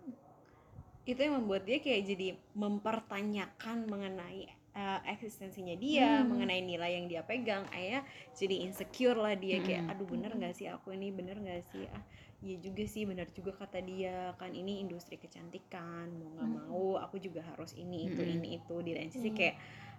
Itu 1.06 1.20
yang 1.22 1.38
membuat 1.38 1.70
dia 1.70 1.78
kayak 1.78 2.02
jadi 2.06 2.28
mempertanyakan 2.58 3.86
mengenai 3.86 4.50
eh, 4.76 5.00
eksistensinya 5.08 5.72
dia, 5.80 6.20
Hmm. 6.20 6.36
mengenai 6.36 6.60
nilai 6.60 7.00
yang 7.00 7.06
dia 7.08 7.22
pegang. 7.24 7.64
Ayah 7.72 8.04
jadi 8.36 8.66
insecure 8.68 9.16
lah 9.16 9.38
dia 9.38 9.64
kayak 9.64 9.88
Mm-mm. 9.88 9.92
aduh 9.96 10.08
bener 10.10 10.32
nggak 10.36 10.54
sih 10.58 10.68
aku 10.68 10.92
ini 10.92 11.16
bener 11.16 11.40
nggak 11.40 11.64
sih 11.72 11.88
ah 11.94 12.04
iya 12.46 12.62
juga 12.62 12.86
sih 12.86 13.04
bener 13.04 13.26
juga 13.34 13.52
kata 13.52 13.82
dia 13.82 14.30
kan 14.38 14.54
ini 14.54 14.78
industri 14.80 15.18
kecantikan 15.18 16.14
mau 16.14 16.30
nggak 16.32 16.46
Mm. 16.46 16.56
mau 16.62 16.86
aku 16.96 17.18
juga 17.18 17.42
harus 17.42 17.74
ini 17.74 18.06
itu 18.06 18.22
Mm-mm. 18.22 18.36
ini 18.38 18.48
itu 18.56 18.76
di 18.80 18.92
lain 18.94 19.10
sisi 19.10 19.30
Iya. 19.30 19.36
kayak 19.36 19.56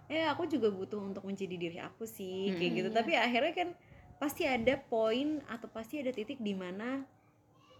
eh 0.07 0.23
aku 0.23 0.47
juga 0.47 0.71
butuh 0.71 1.03
untuk 1.03 1.27
menjadi 1.27 1.53
diri 1.53 1.77
aku 1.77 2.07
sih 2.07 2.49
kayak 2.49 2.63
Mm-mm. 2.63 2.79
gitu 2.79 2.89
Iya. 2.89 2.97
tapi 2.97 3.11
akhirnya 3.13 3.51
kan 3.53 3.69
pasti 4.15 4.47
ada 4.47 4.79
poin 4.79 5.43
atau 5.45 5.67
pasti 5.67 5.99
ada 5.99 6.09
titik 6.09 6.39
di 6.39 6.55
mana 6.55 7.03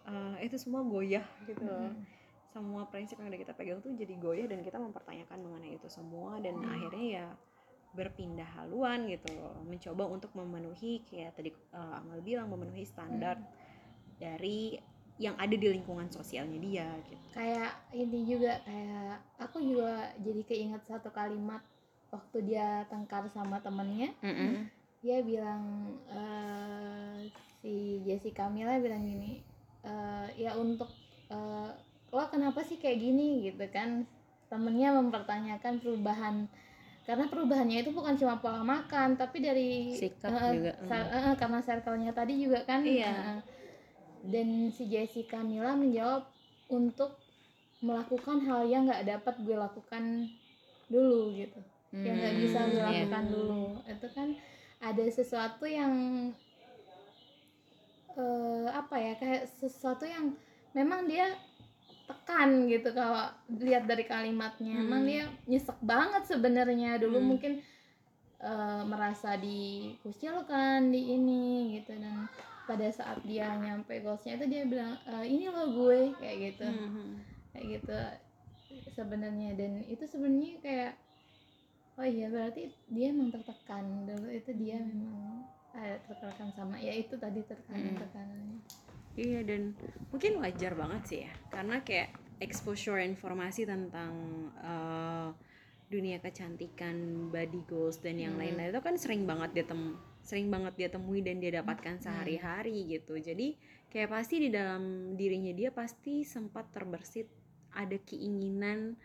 eh, 0.03 0.35
itu 0.43 0.55
semua 0.55 0.83
goyah 0.83 1.23
gitu 1.43 1.63
Mm-mm. 1.63 2.03
semua 2.47 2.83
prinsip 2.85 3.15
yang 3.15 3.29
udah 3.29 3.39
kita 3.39 3.53
pegang 3.53 3.79
tuh 3.79 3.93
jadi 3.93 4.13
goyah 4.17 4.47
dan 4.47 4.59
kita 4.59 4.75
mempertanyakan 4.77 5.39
mengenai 5.39 5.75
itu 5.75 5.87
semua 5.87 6.37
dan 6.37 6.57
Hmm. 6.57 6.67
akhirnya 6.67 7.05
ya 7.13 7.25
berpindah 7.87 8.49
haluan 8.55 9.07
gitu 9.07 9.31
mencoba 9.63 10.05
untuk 10.05 10.29
memenuhi 10.33 11.01
kayak 11.03 11.33
tadi 11.33 11.49
uh, 11.71 11.97
Amal 11.97 12.19
bilang 12.19 12.45
memenuhi 12.45 12.83
standar 12.83 13.39
dari 14.17 14.77
yang 15.17 15.33
ada 15.41 15.53
di 15.53 15.67
lingkungan 15.73 16.09
sosialnya 16.13 16.61
dia 16.61 16.87
gitu. 17.09 17.25
Kayak 17.33 17.73
ini 17.89 18.19
juga 18.25 18.61
kayak 18.61 19.17
aku 19.41 19.57
juga 19.65 20.13
jadi 20.21 20.41
keinget 20.45 20.81
satu 20.85 21.09
kalimat 21.09 21.61
waktu 22.13 22.37
dia 22.45 22.85
tengkar 22.89 23.25
sama 23.33 23.57
temennya. 23.61 24.13
Mm-mm. 24.21 24.69
dia 24.97 25.21
bilang 25.21 25.93
eh, 26.09 27.29
si 27.61 28.01
Jessica 28.01 28.49
Mila 28.49 28.81
bilang 28.81 29.05
gini 29.05 29.45
eh, 29.85 30.27
ya 30.41 30.57
untuk 30.57 30.89
eh, 31.29 31.69
lo 32.13 32.23
kenapa 32.29 32.61
sih 32.65 32.77
kayak 32.77 33.01
gini? 33.01 33.49
Gitu 33.49 33.65
kan. 33.73 34.05
Temennya 34.47 34.95
mempertanyakan 34.95 35.83
perubahan 35.83 36.47
karena 37.07 37.23
perubahannya 37.31 37.87
itu 37.87 37.91
bukan 37.95 38.19
cuma 38.19 38.35
pola 38.43 38.63
makan 38.67 39.15
tapi 39.15 39.39
dari 39.39 39.95
Sikap 39.95 40.27
eh, 40.27 40.51
juga, 40.59 40.71
eh, 40.91 41.35
karena 41.39 41.59
circle-nya 41.63 42.11
tadi 42.11 42.33
juga 42.43 42.67
kan. 42.67 42.83
Iya. 42.83 43.11
eh, 43.11 43.39
dan 44.23 44.71
si 44.71 44.87
Jessica 44.87 45.39
Mila 45.39 45.75
menjawab 45.75 46.25
untuk 46.67 47.17
melakukan 47.79 48.41
hal 48.41 48.65
yang 48.65 48.89
nggak 48.89 49.05
dapat 49.05 49.35
gue 49.41 49.53
lakukan 49.53 50.25
dulu 50.87 51.29
gitu 51.35 51.59
yang 51.93 52.17
nggak 52.17 52.35
bisa 52.41 52.59
Hmm, 52.59 52.69
gue 52.69 52.77
iya. 52.77 52.87
lakukan 52.89 53.25
dulu 53.29 53.61
itu 53.85 54.07
kan 54.11 54.27
ada 54.79 55.03
sesuatu 55.07 55.65
yang 55.65 55.93
eh, 58.17 58.67
apa 58.71 58.95
ya 58.97 59.13
kayak 59.15 59.43
sesuatu 59.47 60.03
yang 60.03 60.33
memang 60.73 61.05
dia 61.05 61.37
tekan 62.07 62.65
gitu 62.65 62.95
kalau 62.95 63.27
lihat 63.51 63.83
dari 63.83 64.07
kalimatnya 64.07 64.79
emang 64.79 65.03
Hmm. 65.03 65.09
dia 65.09 65.23
nyesek 65.45 65.77
banget 65.83 66.23
sebenarnya 66.25 66.97
dulu 66.97 67.19
Hmm. 67.19 67.29
mungkin 67.35 67.53
eh, 68.37 68.81
merasa 68.85 69.33
dikucilkan 69.35 70.89
di 70.89 71.13
ini 71.13 71.45
gitu 71.77 71.97
dan 71.97 72.29
pada 72.67 72.87
saat 72.91 73.23
dia 73.23 73.55
nyampe 73.55 74.03
goalsnya 74.03 74.35
itu 74.35 74.45
dia 74.45 74.63
bilang 74.67 74.99
"Eh, 75.07 75.25
ini 75.25 75.47
lo 75.47 75.71
gue 75.71 76.11
kayak 76.19 76.37
gitu. 76.51 76.67
Hmm. 76.67 77.23
kayak 77.55 77.65
gitu 77.79 77.99
sebenarnya. 78.93 79.55
Dan 79.55 79.81
itu 79.87 80.03
sebenarnya 80.03 80.59
kayak 80.59 80.93
oh 81.97 82.05
iya 82.05 82.27
berarti 82.29 82.69
dia 82.91 83.09
emang 83.09 83.31
tertekan. 83.31 84.05
Dulu 84.05 84.27
itu 84.29 84.51
dia 84.53 84.77
memang 84.77 85.47
ada 85.73 85.97
tertekan 86.05 86.49
sama 86.53 86.75
ya 86.77 86.91
itu 86.91 87.15
tadi 87.15 87.45
tekanan 87.45 87.95
tekanannya 87.95 88.59
Iya 89.17 89.41
dan 89.45 89.73
mungkin 90.09 90.41
wajar 90.41 90.77
banget 90.77 91.01
sih 91.09 91.19
ya 91.25 91.33
karena 91.49 91.81
kayak 91.81 92.13
exposure 92.37 93.01
informasi 93.01 93.65
tentang 93.65 94.13
eh, 94.61 95.29
dunia 95.87 96.19
kecantikan, 96.19 97.29
body 97.31 97.63
goals 97.65 97.97
dan 97.97 98.19
yang 98.19 98.35
Hmm. 98.35 98.43
lain-lain 98.43 98.75
itu 98.75 98.81
kan 98.83 98.95
sering 98.99 99.23
banget 99.23 99.49
dia 99.55 99.65
tem 99.65 99.95
sering 100.27 100.51
banget 100.51 100.75
dia 100.75 100.89
temui 100.91 101.23
dan 101.23 101.39
dia 101.39 101.55
dapatkan 101.55 102.03
sehari-hari 102.03 102.83
gitu. 102.91 103.15
Jadi 103.15 103.55
kayak 103.87 104.11
pasti 104.11 104.43
di 104.43 104.49
dalam 104.51 104.83
dirinya 105.15 105.55
dia 105.55 105.71
pasti 105.71 106.21
sempat 106.21 106.67
terbersit 106.69 107.31
ada 107.71 107.95
keinginan 107.97 108.99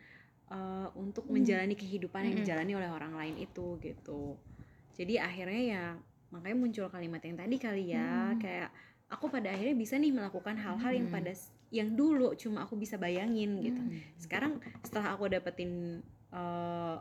eh, 0.51 0.89
untuk 0.95 1.31
menjalani 1.31 1.73
kehidupan 1.73 2.27
yang 2.27 2.35
Hmm. 2.35 2.43
dijalani 2.43 2.73
oleh 2.75 2.91
orang 2.91 3.15
lain 3.15 3.39
itu 3.39 3.79
gitu. 3.79 4.37
Jadi 4.93 5.17
akhirnya 5.17 5.63
ya 5.65 5.85
makanya 6.29 6.57
muncul 6.59 6.87
kalimat 6.89 7.23
yang 7.23 7.39
tadi 7.39 7.57
kali 7.57 7.85
ya 7.89 8.35
Hmm. 8.35 8.37
kayak 8.37 8.69
aku 9.09 9.29
pada 9.29 9.49
akhirnya 9.49 9.73
bisa 9.73 9.97
nih 9.97 10.11
melakukan 10.11 10.59
hal-hal 10.59 10.93
yang 10.93 11.09
Hmm. 11.09 11.17
pada 11.17 11.33
s- 11.33 11.49
yang 11.71 11.95
dulu 11.95 12.37
cuma 12.37 12.67
aku 12.67 12.77
bisa 12.77 12.99
bayangin 12.99 13.63
gitu. 13.63 13.81
Hmm. 13.81 13.97
Sekarang 14.19 14.53
setelah 14.83 15.15
aku 15.15 15.31
dapetin 15.31 16.03
eh, 16.33 16.97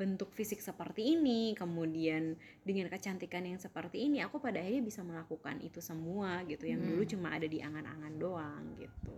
bentuk 0.00 0.32
fisik 0.32 0.64
seperti 0.64 1.12
ini, 1.12 1.52
kemudian 1.52 2.32
dengan 2.64 2.88
kecantikan 2.88 3.44
yang 3.44 3.60
seperti 3.60 4.08
ini, 4.08 4.24
aku 4.24 4.40
pada 4.40 4.56
akhirnya 4.56 4.80
bisa 4.80 5.04
melakukan 5.04 5.60
itu 5.60 5.84
semua 5.84 6.40
gitu. 6.44 6.64
Yang 6.64 6.80
Hmm. 6.80 6.88
dulu 6.88 7.02
cuma 7.06 7.28
ada 7.36 7.44
di 7.44 7.60
angan-angan 7.60 8.14
doang 8.16 8.64
gitu. 8.74 9.12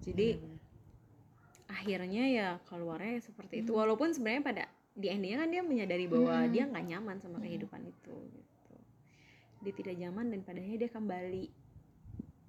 Jadi 0.00 0.28
Bener-bener. 0.34 0.60
akhirnya 1.66 2.24
ya 2.26 2.48
keluarnya 2.64 3.20
seperti 3.20 3.60
itu. 3.60 3.76
Walaupun 3.76 4.08
sebenarnya 4.10 4.40
pada 4.42 4.64
di 4.94 5.12
endingnya 5.12 5.44
kan 5.44 5.50
dia 5.50 5.60
menyadari 5.60 6.06
bahwa 6.06 6.32
Hmm. 6.40 6.48
dia 6.48 6.64
nggak 6.64 6.84
nyaman 6.86 7.16
sama 7.18 7.36
kehidupan 7.38 7.84
itu. 7.84 8.16
Gitu. 8.32 8.74
Dia 9.60 9.72
tidak 9.74 9.96
nyaman 9.98 10.26
dan 10.30 10.40
pada 10.40 10.58
akhirnya 10.58 10.80
dia 10.80 10.92
kembali 10.92 11.44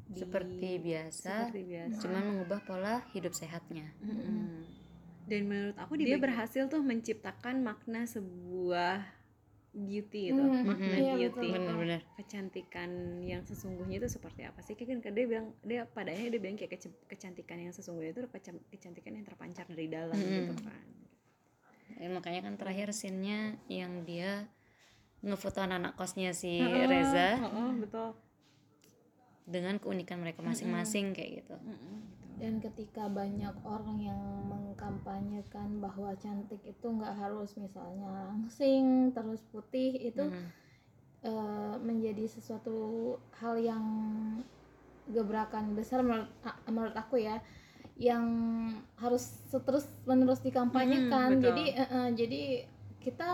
di- 0.06 0.22
seperti 0.22 0.72
biasa 0.80 1.50
seperti 1.50 1.62
biasa. 1.66 1.98
cuman 2.00 2.24
mengubah 2.30 2.62
pola 2.62 3.02
hidup 3.10 3.34
sehatnya 3.34 3.90
Mm-mm. 4.00 4.62
Dan 5.26 5.50
menurut 5.50 5.78
aku 5.82 5.98
dia 5.98 6.18
berhasil 6.22 6.70
tuh 6.70 6.82
menciptakan 6.86 7.66
makna 7.66 8.06
sebuah 8.06 9.02
beauty 9.76 10.32
itu, 10.32 10.42
Hmm, 10.42 10.64
makna 10.70 10.96
iya, 11.02 11.14
beauty, 11.18 11.48
betul. 11.50 11.54
bener-bener 11.54 12.02
kecantikan 12.16 12.90
yang 13.28 13.42
sesungguhnya 13.44 14.00
itu 14.00 14.08
seperti 14.08 14.42
apa 14.48 14.60
sih? 14.64 14.74
Kan 14.78 15.02
dia 15.04 15.26
bilang 15.28 15.52
dia 15.66 15.84
pada 15.84 16.10
akhirnya 16.16 16.38
dia 16.38 16.42
bilang 16.46 16.58
kayak 16.62 16.72
kece- 16.80 17.02
kecantikan 17.12 17.58
yang 17.60 17.74
sesungguhnya 17.76 18.12
itu 18.16 18.22
kecantikan 18.72 19.12
yang 19.20 19.26
terpancar 19.28 19.66
dari 19.68 19.88
dalam 19.92 20.16
Mm-mm. 20.16 20.48
gitu 20.48 20.54
kan. 20.64 20.86
Dan 22.00 22.10
makanya 22.16 22.42
kan 22.46 22.56
terakhir 22.60 22.90
scene-nya 22.96 23.56
yang 23.72 24.04
dia 24.08 24.48
ngefoto 25.26 25.60
anak 25.66 25.98
kosnya 26.00 26.32
si 26.32 26.54
Heeh, 26.62 26.88
Reza 26.92 27.28
heeh, 27.42 27.70
betul 27.82 28.10
dengan 29.46 29.78
keunikan 29.78 30.18
mereka 30.24 30.42
masing-masing 30.42 31.14
kayak 31.14 31.46
gitu. 31.46 31.56
Mm-mm, 31.66 31.98
gitu. 32.10 32.25
Dan 32.36 32.60
ketika 32.60 33.08
banyak 33.08 33.56
orang 33.64 33.98
yang 33.98 34.20
mengkampanyekan 34.46 35.80
bahwa 35.80 36.12
cantik 36.20 36.60
itu 36.62 36.84
nggak 36.86 37.16
harus 37.16 37.56
misalnya 37.56 38.06
langsing 38.12 39.10
terus 39.12 39.40
putih 39.50 39.96
itu 39.96 40.24
Mm. 40.24 40.48
eh, 41.24 41.76
menjadi 41.82 42.28
sesuatu 42.28 42.76
hal 43.40 43.56
yang 43.58 43.84
gebrakan 45.06 45.74
besar 45.74 46.02
menurut 46.02 46.30
menurut 46.66 46.96
aku 46.98 47.22
ya 47.22 47.38
yang 47.96 48.26
harus 49.00 49.40
terus 49.50 49.88
menerus 50.04 50.44
dikampanyekan 50.44 51.30
Mm, 51.30 51.40
betul. 51.40 51.46
jadi 51.48 51.66
eh, 51.72 51.90
eh, 51.90 52.10
jadi 52.14 52.42
kita 53.00 53.30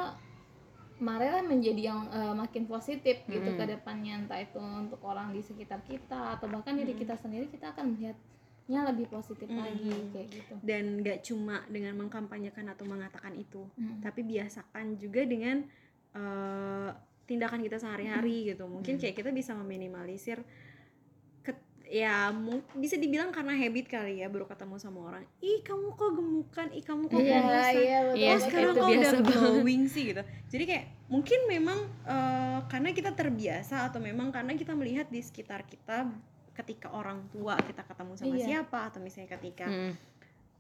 marilah 1.02 1.42
menjadi 1.42 1.82
yang 1.90 2.06
eh, 2.14 2.34
makin 2.38 2.70
positif 2.70 3.26
gitu 3.26 3.50
Mm. 3.50 3.58
ke 3.58 3.64
depannya 3.66 4.14
entah 4.22 4.38
itu 4.38 4.62
untuk 4.62 5.02
orang 5.02 5.34
di 5.34 5.42
sekitar 5.42 5.82
kita 5.82 6.38
atau 6.38 6.46
bahkan 6.46 6.78
diri 6.78 6.94
kita 6.94 7.18
sendiri 7.18 7.50
kita 7.50 7.74
akan 7.74 7.98
melihatnya 8.72 8.88
lebih 8.88 9.08
positif 9.10 9.48
Mm. 9.48 9.60
lagi 9.60 9.92
kayak 10.10 10.28
gitu 10.32 10.54
dan 10.64 10.84
nggak 10.98 11.20
cuma 11.22 11.60
dengan 11.68 11.94
mengkampanyekan 11.98 12.64
atau 12.66 12.86
mengatakan 12.86 13.36
itu 13.36 13.68
Mm. 13.76 14.00
tapi 14.00 14.24
biasakan 14.24 14.96
juga 14.96 15.22
dengan 15.24 15.68
eh, 16.12 16.90
tindakan 17.24 17.60
kita 17.62 17.78
sehari-hari 17.78 18.44
gitu 18.46 18.68
mungkin 18.68 18.96
Hmm. 18.96 19.02
kayak 19.02 19.16
kita 19.18 19.32
bisa 19.32 19.56
meminimalisir 19.56 20.44
ke- 21.42 21.56
ya 21.86 22.36
bisa 22.74 22.96
dibilang 22.96 23.32
karena 23.32 23.56
habit 23.56 23.88
kali 23.88 24.20
ya 24.20 24.28
baru 24.28 24.44
ketemu 24.46 24.76
sama 24.76 25.00
orang 25.06 25.24
ih 25.40 25.60
kamu 25.62 25.96
kok 25.96 26.12
gemukan 26.12 26.68
ih 26.70 26.84
kamu 26.84 27.04
kok 27.08 27.16
iya 27.18 27.40
kurusan 27.40 27.72
iya 27.78 28.00
betul 28.04 28.20
Iya, 28.20 28.28
oh 28.28 28.40
sekarang 28.42 28.68
itu 28.68 28.76
kok 28.78 28.92
udah 28.92 29.12
glowing 29.24 29.84
sih 29.88 30.04
gitu 30.06 30.22
jadi 30.50 30.64
kayak 30.66 30.86
mungkin 31.08 31.40
memang 31.46 31.80
eh, 32.06 32.60
karena 32.68 32.90
kita 32.92 33.12
terbiasa 33.14 33.88
atau 33.88 34.00
memang 34.00 34.28
karena 34.30 34.52
kita 34.52 34.76
melihat 34.76 35.08
di 35.08 35.20
sekitar 35.20 35.64
kita 35.64 36.12
ketika 36.52 36.92
orang 36.92 37.26
tua 37.30 37.56
kita 37.58 37.82
ketemu 37.82 38.12
sama 38.14 38.34
Iya. 38.34 38.46
siapa 38.46 38.80
atau 38.88 39.00
misalnya 39.00 39.30
ketika 39.36 39.66
Mm. 39.66 39.94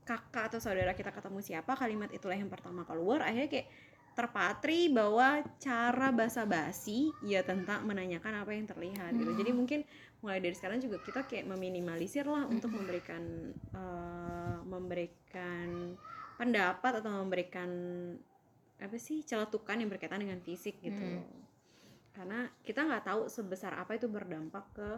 kakak 0.02 0.44
atau 0.50 0.60
saudara 0.60 0.92
kita 0.92 1.12
ketemu 1.12 1.40
siapa 1.40 1.72
kalimat 1.76 2.10
itulah 2.10 2.34
yang 2.34 2.48
pertama 2.48 2.82
keluar 2.84 3.22
akhirnya 3.22 3.48
kayak 3.48 3.68
terpatri 4.12 4.92
bahwa 4.92 5.40
cara 5.56 6.12
basa-basi 6.12 7.16
ya 7.24 7.42
tentang 7.42 7.88
menanyakan 7.88 8.44
apa 8.44 8.52
yang 8.52 8.68
terlihat 8.68 9.16
gitu 9.16 9.32
jadi 9.34 9.52
mungkin 9.52 9.88
mulai 10.20 10.38
dari 10.38 10.52
sekarang 10.52 10.78
juga 10.78 11.00
kita 11.00 11.24
kayak 11.24 11.48
meminimalisir 11.48 12.28
lah 12.28 12.44
untuk 12.46 12.72
memberikan 12.72 13.24
eh, 13.72 14.58
memberikan 14.68 15.96
pendapat 16.36 17.00
atau 17.00 17.24
memberikan 17.24 17.70
apa 18.78 18.98
sih 18.98 19.22
celetukan 19.22 19.78
yang 19.78 19.88
berkaitan 19.88 20.20
dengan 20.20 20.42
fisik 20.42 20.82
gitu 20.82 20.98
Mm. 20.98 21.24
karena 22.12 22.40
kita 22.60 22.84
nggak 22.84 23.06
tahu 23.06 23.22
sebesar 23.28 23.72
apa 23.74 23.96
itu 23.96 24.06
berdampak 24.06 24.66
ke 24.74 24.90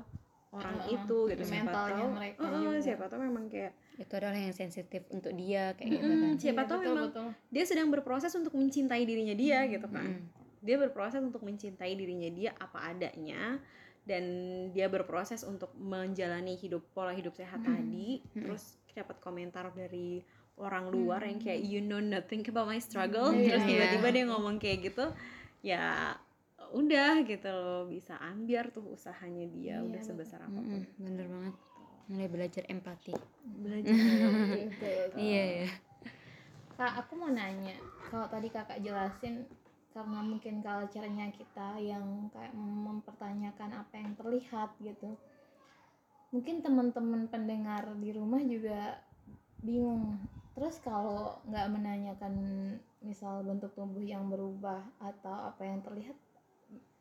orang 0.53 0.77
Heeh, 0.79 0.95
itu 0.95 1.17
gitu 1.27 1.41
ke 1.41 1.43
siapa 1.43 1.71
tahu 1.73 2.05
mereka 2.13 2.45
juga. 2.45 2.79
siapa 2.79 3.05
tahu 3.09 3.19
memang 3.25 3.45
kayak 3.49 3.73
Itu 3.93 4.13
adalah 4.13 4.37
yang 4.37 4.53
sensitif 4.53 5.01
untuk 5.09 5.33
dia 5.33 5.73
kayak 5.73 5.89
gitu 5.91 6.05
Mm-mm, 6.07 6.21
kan. 6.23 6.33
siapa 6.37 6.61
Iya, 6.61 6.69
tahu 6.69 6.79
betul, 6.79 6.89
memang 6.89 7.07
betul. 7.09 7.27
dia 7.49 7.63
sedang 7.65 7.89
berproses 7.89 8.33
untuk 8.33 8.53
mencintai 8.53 9.03
dirinya 9.03 9.33
dia 9.33 9.65
gitu 9.65 9.87
kan 9.87 10.05
Mm. 10.13 10.29
dia 10.63 10.77
berproses 10.79 11.19
untuk 11.19 11.43
mencintai 11.43 11.91
dirinya 11.91 12.29
dia 12.29 12.55
apa 12.55 12.87
adanya 12.87 13.59
dan 14.03 14.23
dia 14.71 14.87
berproses 14.87 15.43
untuk 15.43 15.71
menjalani 15.75 16.55
hidup 16.55 16.83
pola 16.91 17.11
hidup 17.11 17.33
sehat 17.33 17.59
tadi 17.63 18.19
terus 18.31 18.77
dapat 18.93 19.17
komentar 19.19 19.73
dari 19.73 20.21
orang 20.55 20.87
luar 20.87 21.25
yang 21.25 21.41
kayak 21.41 21.59
you 21.59 21.81
know 21.81 21.97
nothing 21.97 22.45
about 22.45 22.63
my 22.63 22.77
struggle 22.77 23.33
Iya, 23.33 23.57
terus 23.57 23.63
iya. 23.63 23.67
tiba-tiba 23.67 24.07
dia 24.09 24.23
ngomong 24.29 24.55
kayak 24.55 24.79
gitu 24.85 25.05
ya 25.61 26.13
udah 26.73 27.21
gitu 27.23 27.49
loh 27.53 27.81
bisa 27.85 28.17
ambiar 28.17 28.73
tuh 28.73 28.83
usahanya 28.97 29.45
dia 29.53 29.77
Iya, 29.77 29.85
udah 29.85 30.01
sebesar 30.01 30.39
apa 30.41 30.59
pun 30.59 30.81
Mm-mm, 30.81 30.81
bener 30.97 31.25
banget. 31.29 31.55
Mulai 32.09 32.27
belajar 32.29 32.63
empati. 32.67 33.13
belajar 33.63 33.93
Iya, 33.93 34.27
betul. 34.49 34.97
Iya 35.17 35.43
ya. 35.61 35.67
Kak, 36.73 36.93
aku 37.05 37.13
mau 37.21 37.29
nanya, 37.29 37.77
kalau 38.09 38.25
tadi 38.27 38.49
kakak 38.49 38.81
jelasin 38.81 39.45
karena 39.93 40.19
mungkin 40.25 40.65
culture-nya 40.65 41.29
kita 41.29 41.77
yang 41.77 42.27
kayak 42.33 42.53
mempertanyakan 42.57 43.69
apa 43.77 43.93
yang 44.01 44.11
terlihat 44.17 44.69
gitu. 44.81 45.13
Mungkin 46.33 46.65
teman-teman 46.65 47.29
pendengar 47.29 47.85
di 48.01 48.09
rumah 48.09 48.41
juga 48.41 48.97
bingung. 49.61 50.17
Terus 50.57 50.81
kalau 50.81 51.37
nggak 51.45 51.67
menanyakan 51.77 52.33
misal 53.05 53.45
bentuk 53.45 53.69
tubuh 53.77 54.01
yang 54.01 54.33
berubah 54.33 54.81
atau 54.97 55.53
apa 55.53 55.61
yang 55.61 55.85
terlihat 55.85 56.17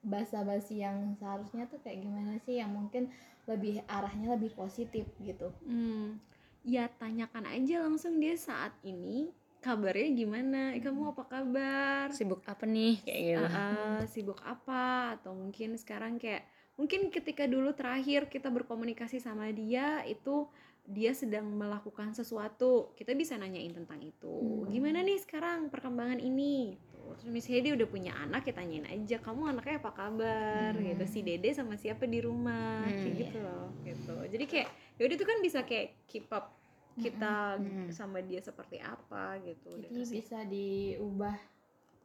basa-basi 0.02 0.82
yang 0.82 1.14
seharusnya 1.16 1.70
tuh 1.70 1.78
kayak 1.80 2.02
gimana 2.02 2.34
sih 2.42 2.58
yang 2.58 2.74
mungkin 2.74 3.06
lebih 3.46 3.82
arahnya 3.86 4.34
lebih 4.34 4.54
positif 4.54 5.06
gitu. 5.22 5.54
Hmm, 5.62 6.18
ya 6.66 6.90
tanyakan 6.98 7.46
aja 7.46 7.82
langsung 7.82 8.18
dia 8.18 8.34
saat 8.34 8.74
ini 8.82 9.30
kabarnya 9.62 10.10
gimana? 10.10 10.60
Eh, 10.74 10.82
Kamu 10.82 11.14
apa 11.14 11.24
kabar? 11.30 12.10
Sibuk 12.10 12.42
apa 12.50 12.66
nih 12.66 12.98
kayak 13.06 13.20
gitu. 13.22 13.46
Ah, 13.46 14.02
sibuk 14.10 14.42
apa? 14.42 15.14
Atau 15.18 15.38
mungkin 15.38 15.78
sekarang 15.78 16.18
kayak 16.18 16.42
mungkin 16.74 17.14
ketika 17.14 17.46
dulu 17.46 17.70
terakhir 17.70 18.26
kita 18.26 18.50
berkomunikasi 18.50 19.22
sama 19.22 19.54
dia 19.54 20.02
itu 20.02 20.50
dia 20.82 21.14
sedang 21.14 21.46
melakukan 21.46 22.10
sesuatu, 22.10 22.90
kita 22.98 23.14
bisa 23.14 23.38
nanyain 23.38 23.70
tentang 23.70 24.02
itu. 24.02 24.66
Hmm. 24.66 24.66
Gimana 24.66 25.06
nih 25.06 25.22
sekarang 25.22 25.70
perkembangan 25.70 26.18
ini? 26.18 26.74
Terus 27.18 27.30
misalnya 27.30 27.62
dia 27.66 27.72
udah 27.78 27.88
punya 27.88 28.12
anak, 28.14 28.46
kita 28.46 28.62
tanyain 28.62 28.86
aja, 28.86 29.16
kamu 29.18 29.42
anaknya 29.52 29.76
apa 29.78 29.90
kabar? 29.90 30.72
Hmm. 30.74 30.84
Gitu. 30.84 31.04
Si 31.06 31.20
Dede 31.22 31.50
sama 31.52 31.74
siapa 31.74 32.06
di 32.06 32.18
rumah? 32.22 32.86
Hmm. 32.86 32.94
Kayak 33.02 33.14
gitu 33.18 33.38
loh, 33.42 33.66
gitu. 33.82 34.16
Jadi 34.30 34.44
kayak 34.46 34.68
yaudah 34.98 35.16
itu 35.18 35.26
kan 35.26 35.38
bisa 35.42 35.58
kayak 35.62 35.86
keep 36.06 36.26
up 36.30 36.54
kita 36.92 37.56
Mm-mm. 37.56 37.88
sama 37.88 38.20
dia 38.20 38.38
seperti 38.38 38.76
apa 38.76 39.40
gitu. 39.42 39.80
Jadi 39.80 39.88
Dan 39.88 39.94
terus- 39.96 40.12
bisa 40.12 40.38
diubah 40.44 41.36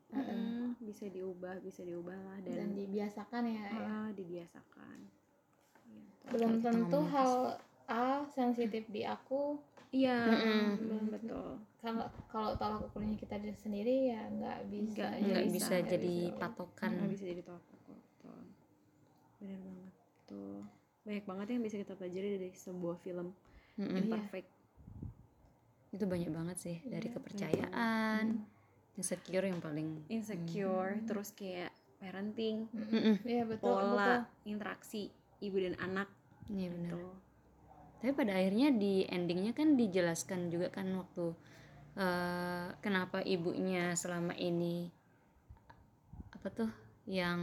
Mm-mm, 0.08 0.80
bisa 0.80 1.04
diubah, 1.12 1.60
bisa 1.60 1.84
diubah 1.84 2.16
lah 2.16 2.40
dan, 2.48 2.56
dan 2.56 2.70
dibiasakan 2.80 3.44
ya, 3.44 3.66
ya. 3.68 3.84
ah, 3.84 4.10
dibiasakan. 4.16 4.98
Gitu. 5.84 6.32
belum 6.32 6.54
tentu 6.64 7.00
hal 7.12 7.60
A 7.88 8.24
sensitif 8.32 8.84
di 8.88 9.04
aku 9.04 9.60
Iya, 9.88 10.18
belum 10.76 11.04
betul. 11.10 11.50
kalau 11.80 12.06
kalau 12.28 12.52
tolak 12.56 12.84
ukurnya 12.84 13.16
kita 13.16 13.40
diri 13.40 13.56
sendiri 13.56 14.12
ya 14.12 14.28
nggak 14.28 14.68
bisa 14.68 14.92
Nggak- 14.94 15.14
jadi 15.16 15.24
Nggak 15.24 15.46
bisa, 15.48 15.54
bisa 15.56 15.76
jadi 15.88 16.16
bisa. 16.28 16.38
patokan. 16.38 16.90
Nggak 16.92 17.10
bisa 17.10 17.24
jadi 17.26 17.42
tolak 17.42 17.66
ukur. 17.72 17.96
Betul. 17.98 18.40
Benar 19.40 19.60
banget 19.62 19.94
tuh. 20.26 20.60
Banyak 21.02 21.26
banget 21.26 21.48
yang 21.50 21.62
bisa 21.62 21.76
kita 21.78 21.94
pelajari 21.94 22.30
dari 22.36 22.50
sebuah 22.52 22.96
film 23.00 23.28
Mm-mm. 23.78 23.96
imperfect. 23.98 24.50
Itu 25.90 26.04
banyak 26.04 26.30
banget 26.30 26.58
sih 26.60 26.78
dari 26.84 27.08
Iya, 27.08 27.16
kepercayaan, 27.16 28.24
insecure 28.94 29.46
yang 29.46 29.64
paling 29.64 30.04
Insecure, 30.10 31.00
terus 31.06 31.32
kayak 31.32 31.72
parenting, 31.98 32.68
Mm-mm. 32.70 33.24
Iya 33.24 33.48
betul 33.48 33.72
betul 33.72 33.96
pola 33.96 34.28
interaksi 34.44 35.08
ibu 35.40 35.58
dan 35.58 35.80
anak 35.80 36.10
Iya 36.48 36.68
benar. 36.70 36.92
gitu. 36.92 37.02
Tapi 37.98 38.12
pada 38.14 38.38
akhirnya 38.38 38.70
di 38.70 39.04
endingnya 39.10 39.58
kan 39.58 39.74
dijelaskan 39.74 40.54
juga 40.54 40.70
kan 40.70 40.86
waktu 40.94 41.34
eh, 41.98 42.68
kenapa 42.80 43.26
ibunya 43.26 43.98
selama 43.98 44.38
ini 44.38 44.90
apa 46.34 46.48
tuh 46.54 46.70
yang 47.08 47.40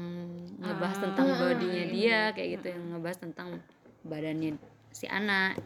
ngebahas 0.61 0.99
Ah, 1.01 1.03
tentang 1.09 1.29
bodinya 1.41 1.85
iya, 1.89 1.91
dia 1.91 2.05
iya. 2.07 2.23
kayak 2.37 2.49
gitu 2.61 2.67
yang 2.77 2.85
ngebahas 2.95 3.19
tentang 3.19 3.49
badannya 4.05 4.61
si 4.93 5.09
anak 5.09 5.59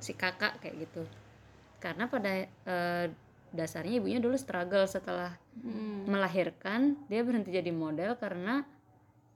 si 0.00 0.16
kakak 0.16 0.58
kayak 0.58 0.88
gitu 0.88 1.04
karena 1.78 2.08
pada 2.08 2.48
eh, 2.48 3.06
dasarnya 3.54 4.02
ibunya 4.02 4.18
dulu 4.18 4.34
struggle 4.36 4.84
setelah 4.88 5.36
Hmm. 5.56 6.04
melahirkan 6.04 7.00
dia 7.08 7.24
berhenti 7.24 7.48
jadi 7.48 7.72
model 7.72 8.20
karena 8.20 8.60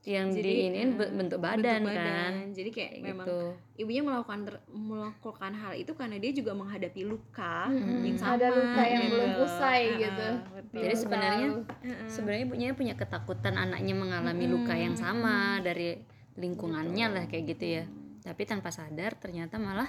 yang 0.00 0.32
Jadi, 0.32 0.48
diinin 0.64 0.88
eh, 0.88 0.96
bentuk 0.96 1.10
bentuk 1.12 1.38
badan, 1.44 1.80
kan 1.84 1.92
badan. 1.92 2.32
Jadi 2.56 2.70
kayak 2.72 2.90
kayak 2.96 3.04
memang 3.04 3.26
gitu 3.28 3.38
ibunya 3.80 4.00
melakukan 4.00 4.40
ter- 4.48 4.64
melakukan 4.68 5.52
hal 5.52 5.72
itu 5.76 5.92
karena 5.92 6.16
dia 6.16 6.32
juga 6.32 6.52
menghadapi 6.56 7.02
luka 7.04 7.68
Mm-mm. 7.68 8.08
yang 8.08 8.16
sama 8.16 8.40
ada 8.40 8.48
luka 8.48 8.82
yang 8.82 9.02
gitu. 9.04 9.12
belum 9.12 9.32
usai 9.44 9.80
Ah, 9.84 9.98
gitu 9.98 10.28
betul. 10.56 10.80
Jadi 10.80 10.94
sebenarnya. 10.96 11.46
Heeh. 11.84 12.08
sebenarnya 12.08 12.44
ibunya 12.44 12.68
punya 12.72 12.94
ketakutan 12.96 13.54
anaknya 13.54 13.92
mengalami 13.92 14.44
luka 14.46 14.72
yang 14.72 14.96
sama 14.96 15.60
dari 15.60 16.00
lingkungannya 16.34 17.06
lah 17.06 17.24
kayak 17.26 17.44
gitu 17.52 17.64
ya 17.76 17.84
tapi 18.20 18.44
tanpa 18.44 18.68
sadar 18.68 19.16
ternyata 19.16 19.56
malah 19.56 19.88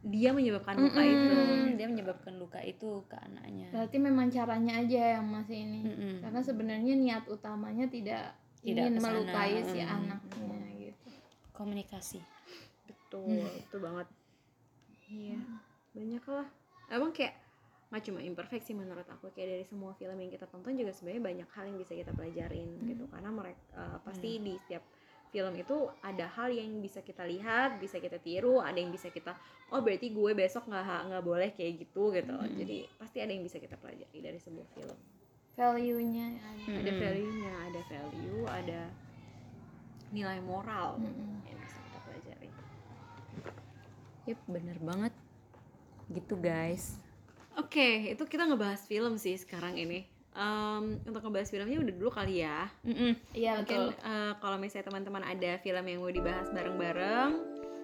dia 0.00 0.30
menyebabkan 0.30 0.78
luka 0.78 1.02
itu 1.02 1.34
mm, 1.34 1.74
dia 1.74 1.86
menyebabkan 1.86 2.34
luka 2.38 2.62
itu 2.62 3.02
ke 3.06 3.18
anaknya 3.18 3.70
berarti 3.70 3.96
memang 3.98 4.30
caranya 4.30 4.78
aja 4.78 5.18
yang 5.18 5.26
masih 5.26 5.58
ini 5.58 5.80
Mm-mm. 5.84 6.14
karena 6.22 6.40
sebenarnya 6.40 6.94
niat 6.94 7.24
utamanya 7.26 7.86
tidak, 7.86 8.34
Tidak 8.62 8.84
ingin 8.84 8.94
ke 8.94 9.00
sana. 9.00 9.08
melukai 9.14 9.52
si 9.62 9.78
Mm. 9.78 9.88
anaknya 9.88 10.60
gitu. 10.78 11.08
Komunikasi. 11.52 12.20
Betul 12.86 13.44
itu 13.46 13.76
banget. 13.78 14.08
Iya. 15.08 15.40
Banyak 15.92 16.24
lah. 16.28 16.48
Emang 16.88 17.10
kayak 17.12 17.34
nggak 17.88 18.04
cuma 18.04 18.20
imperfect 18.20 18.64
sih 18.64 18.76
menurut 18.76 19.08
aku. 19.08 19.32
Kayak 19.32 19.48
dari 19.56 19.64
semua 19.64 19.96
film 19.96 20.16
yang 20.16 20.28
kita 20.28 20.44
tonton 20.44 20.76
juga 20.76 20.92
sebenarnya 20.92 21.22
banyak 21.24 21.48
hal 21.48 21.64
yang 21.66 21.78
bisa 21.80 21.92
kita 21.92 22.12
pelajarin 22.12 22.68
gitu. 22.84 23.04
Karena 23.08 23.30
mereka 23.32 23.60
pasti 24.04 24.38
di 24.38 24.54
setiap 24.60 24.84
film 25.28 25.52
itu 25.56 25.76
ada 26.00 26.24
hal 26.24 26.48
yang 26.48 26.80
bisa 26.80 27.04
kita 27.04 27.20
lihat 27.28 27.76
bisa 27.76 28.00
kita 28.00 28.16
tiru 28.16 28.64
ada 28.64 28.80
yang 28.80 28.88
bisa 28.88 29.12
kita 29.12 29.36
oh 29.68 29.84
berarti 29.84 30.08
gue 30.08 30.32
besok 30.32 30.64
nggak 30.64 31.12
nggak 31.12 31.20
boleh 31.20 31.52
kayak 31.52 31.84
gitu 31.84 32.08
gitu. 32.16 32.32
Jadi 32.32 32.88
pasti 32.96 33.20
ada 33.20 33.28
yang 33.28 33.44
bisa 33.44 33.60
kita 33.60 33.76
pelajari 33.76 34.24
dari 34.24 34.40
sebuah 34.40 34.64
film 34.72 34.96
value-nya 35.58 36.26
ada. 36.38 36.62
ada 36.70 36.86
Mm-mm. 36.86 37.00
value-nya 37.02 37.52
ada 37.66 37.80
value 37.84 38.42
ada 38.46 38.80
nilai 40.08 40.38
moral 40.40 40.96
Mm-mm. 40.96 41.42
yang 41.44 41.58
bisa 41.58 41.78
kita 41.82 41.98
pelajari 42.00 42.48
Yep, 44.24 44.40
bener 44.46 44.76
banget. 44.78 45.12
Gitu 46.06 46.36
guys. 46.36 47.00
Oke, 47.56 48.12
itu 48.12 48.22
kita 48.22 48.44
ngebahas 48.44 48.84
film 48.84 49.16
sih 49.16 49.34
sekarang 49.34 49.74
ini. 49.74 50.04
Em, 50.30 51.00
untuk 51.02 51.18
ngebahas 51.18 51.48
filmnya 51.48 51.80
udah 51.80 51.94
dulu 51.96 52.10
kali 52.12 52.44
ya. 52.44 52.68
Iya 53.32 53.58
Mungkin 53.58 53.80
betul. 53.90 54.04
eh, 54.04 54.32
kalau 54.38 54.56
misalnya 54.56 54.86
teman-teman 54.86 55.24
ada 55.24 55.58
film 55.58 55.82
yang 55.82 55.98
mau 55.98 56.12
dibahas 56.12 56.46
bareng-bareng, 56.48 57.30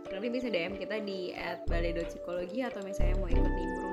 nanti 0.06 0.26
bisa 0.28 0.46
DM 0.46 0.76
kita 0.76 1.00
di 1.00 1.32
@balai.psikologi 1.66 2.60
atau 2.60 2.84
misalnya 2.84 3.16
mau 3.18 3.26
ikut 3.26 3.50
nimbrung 3.50 3.83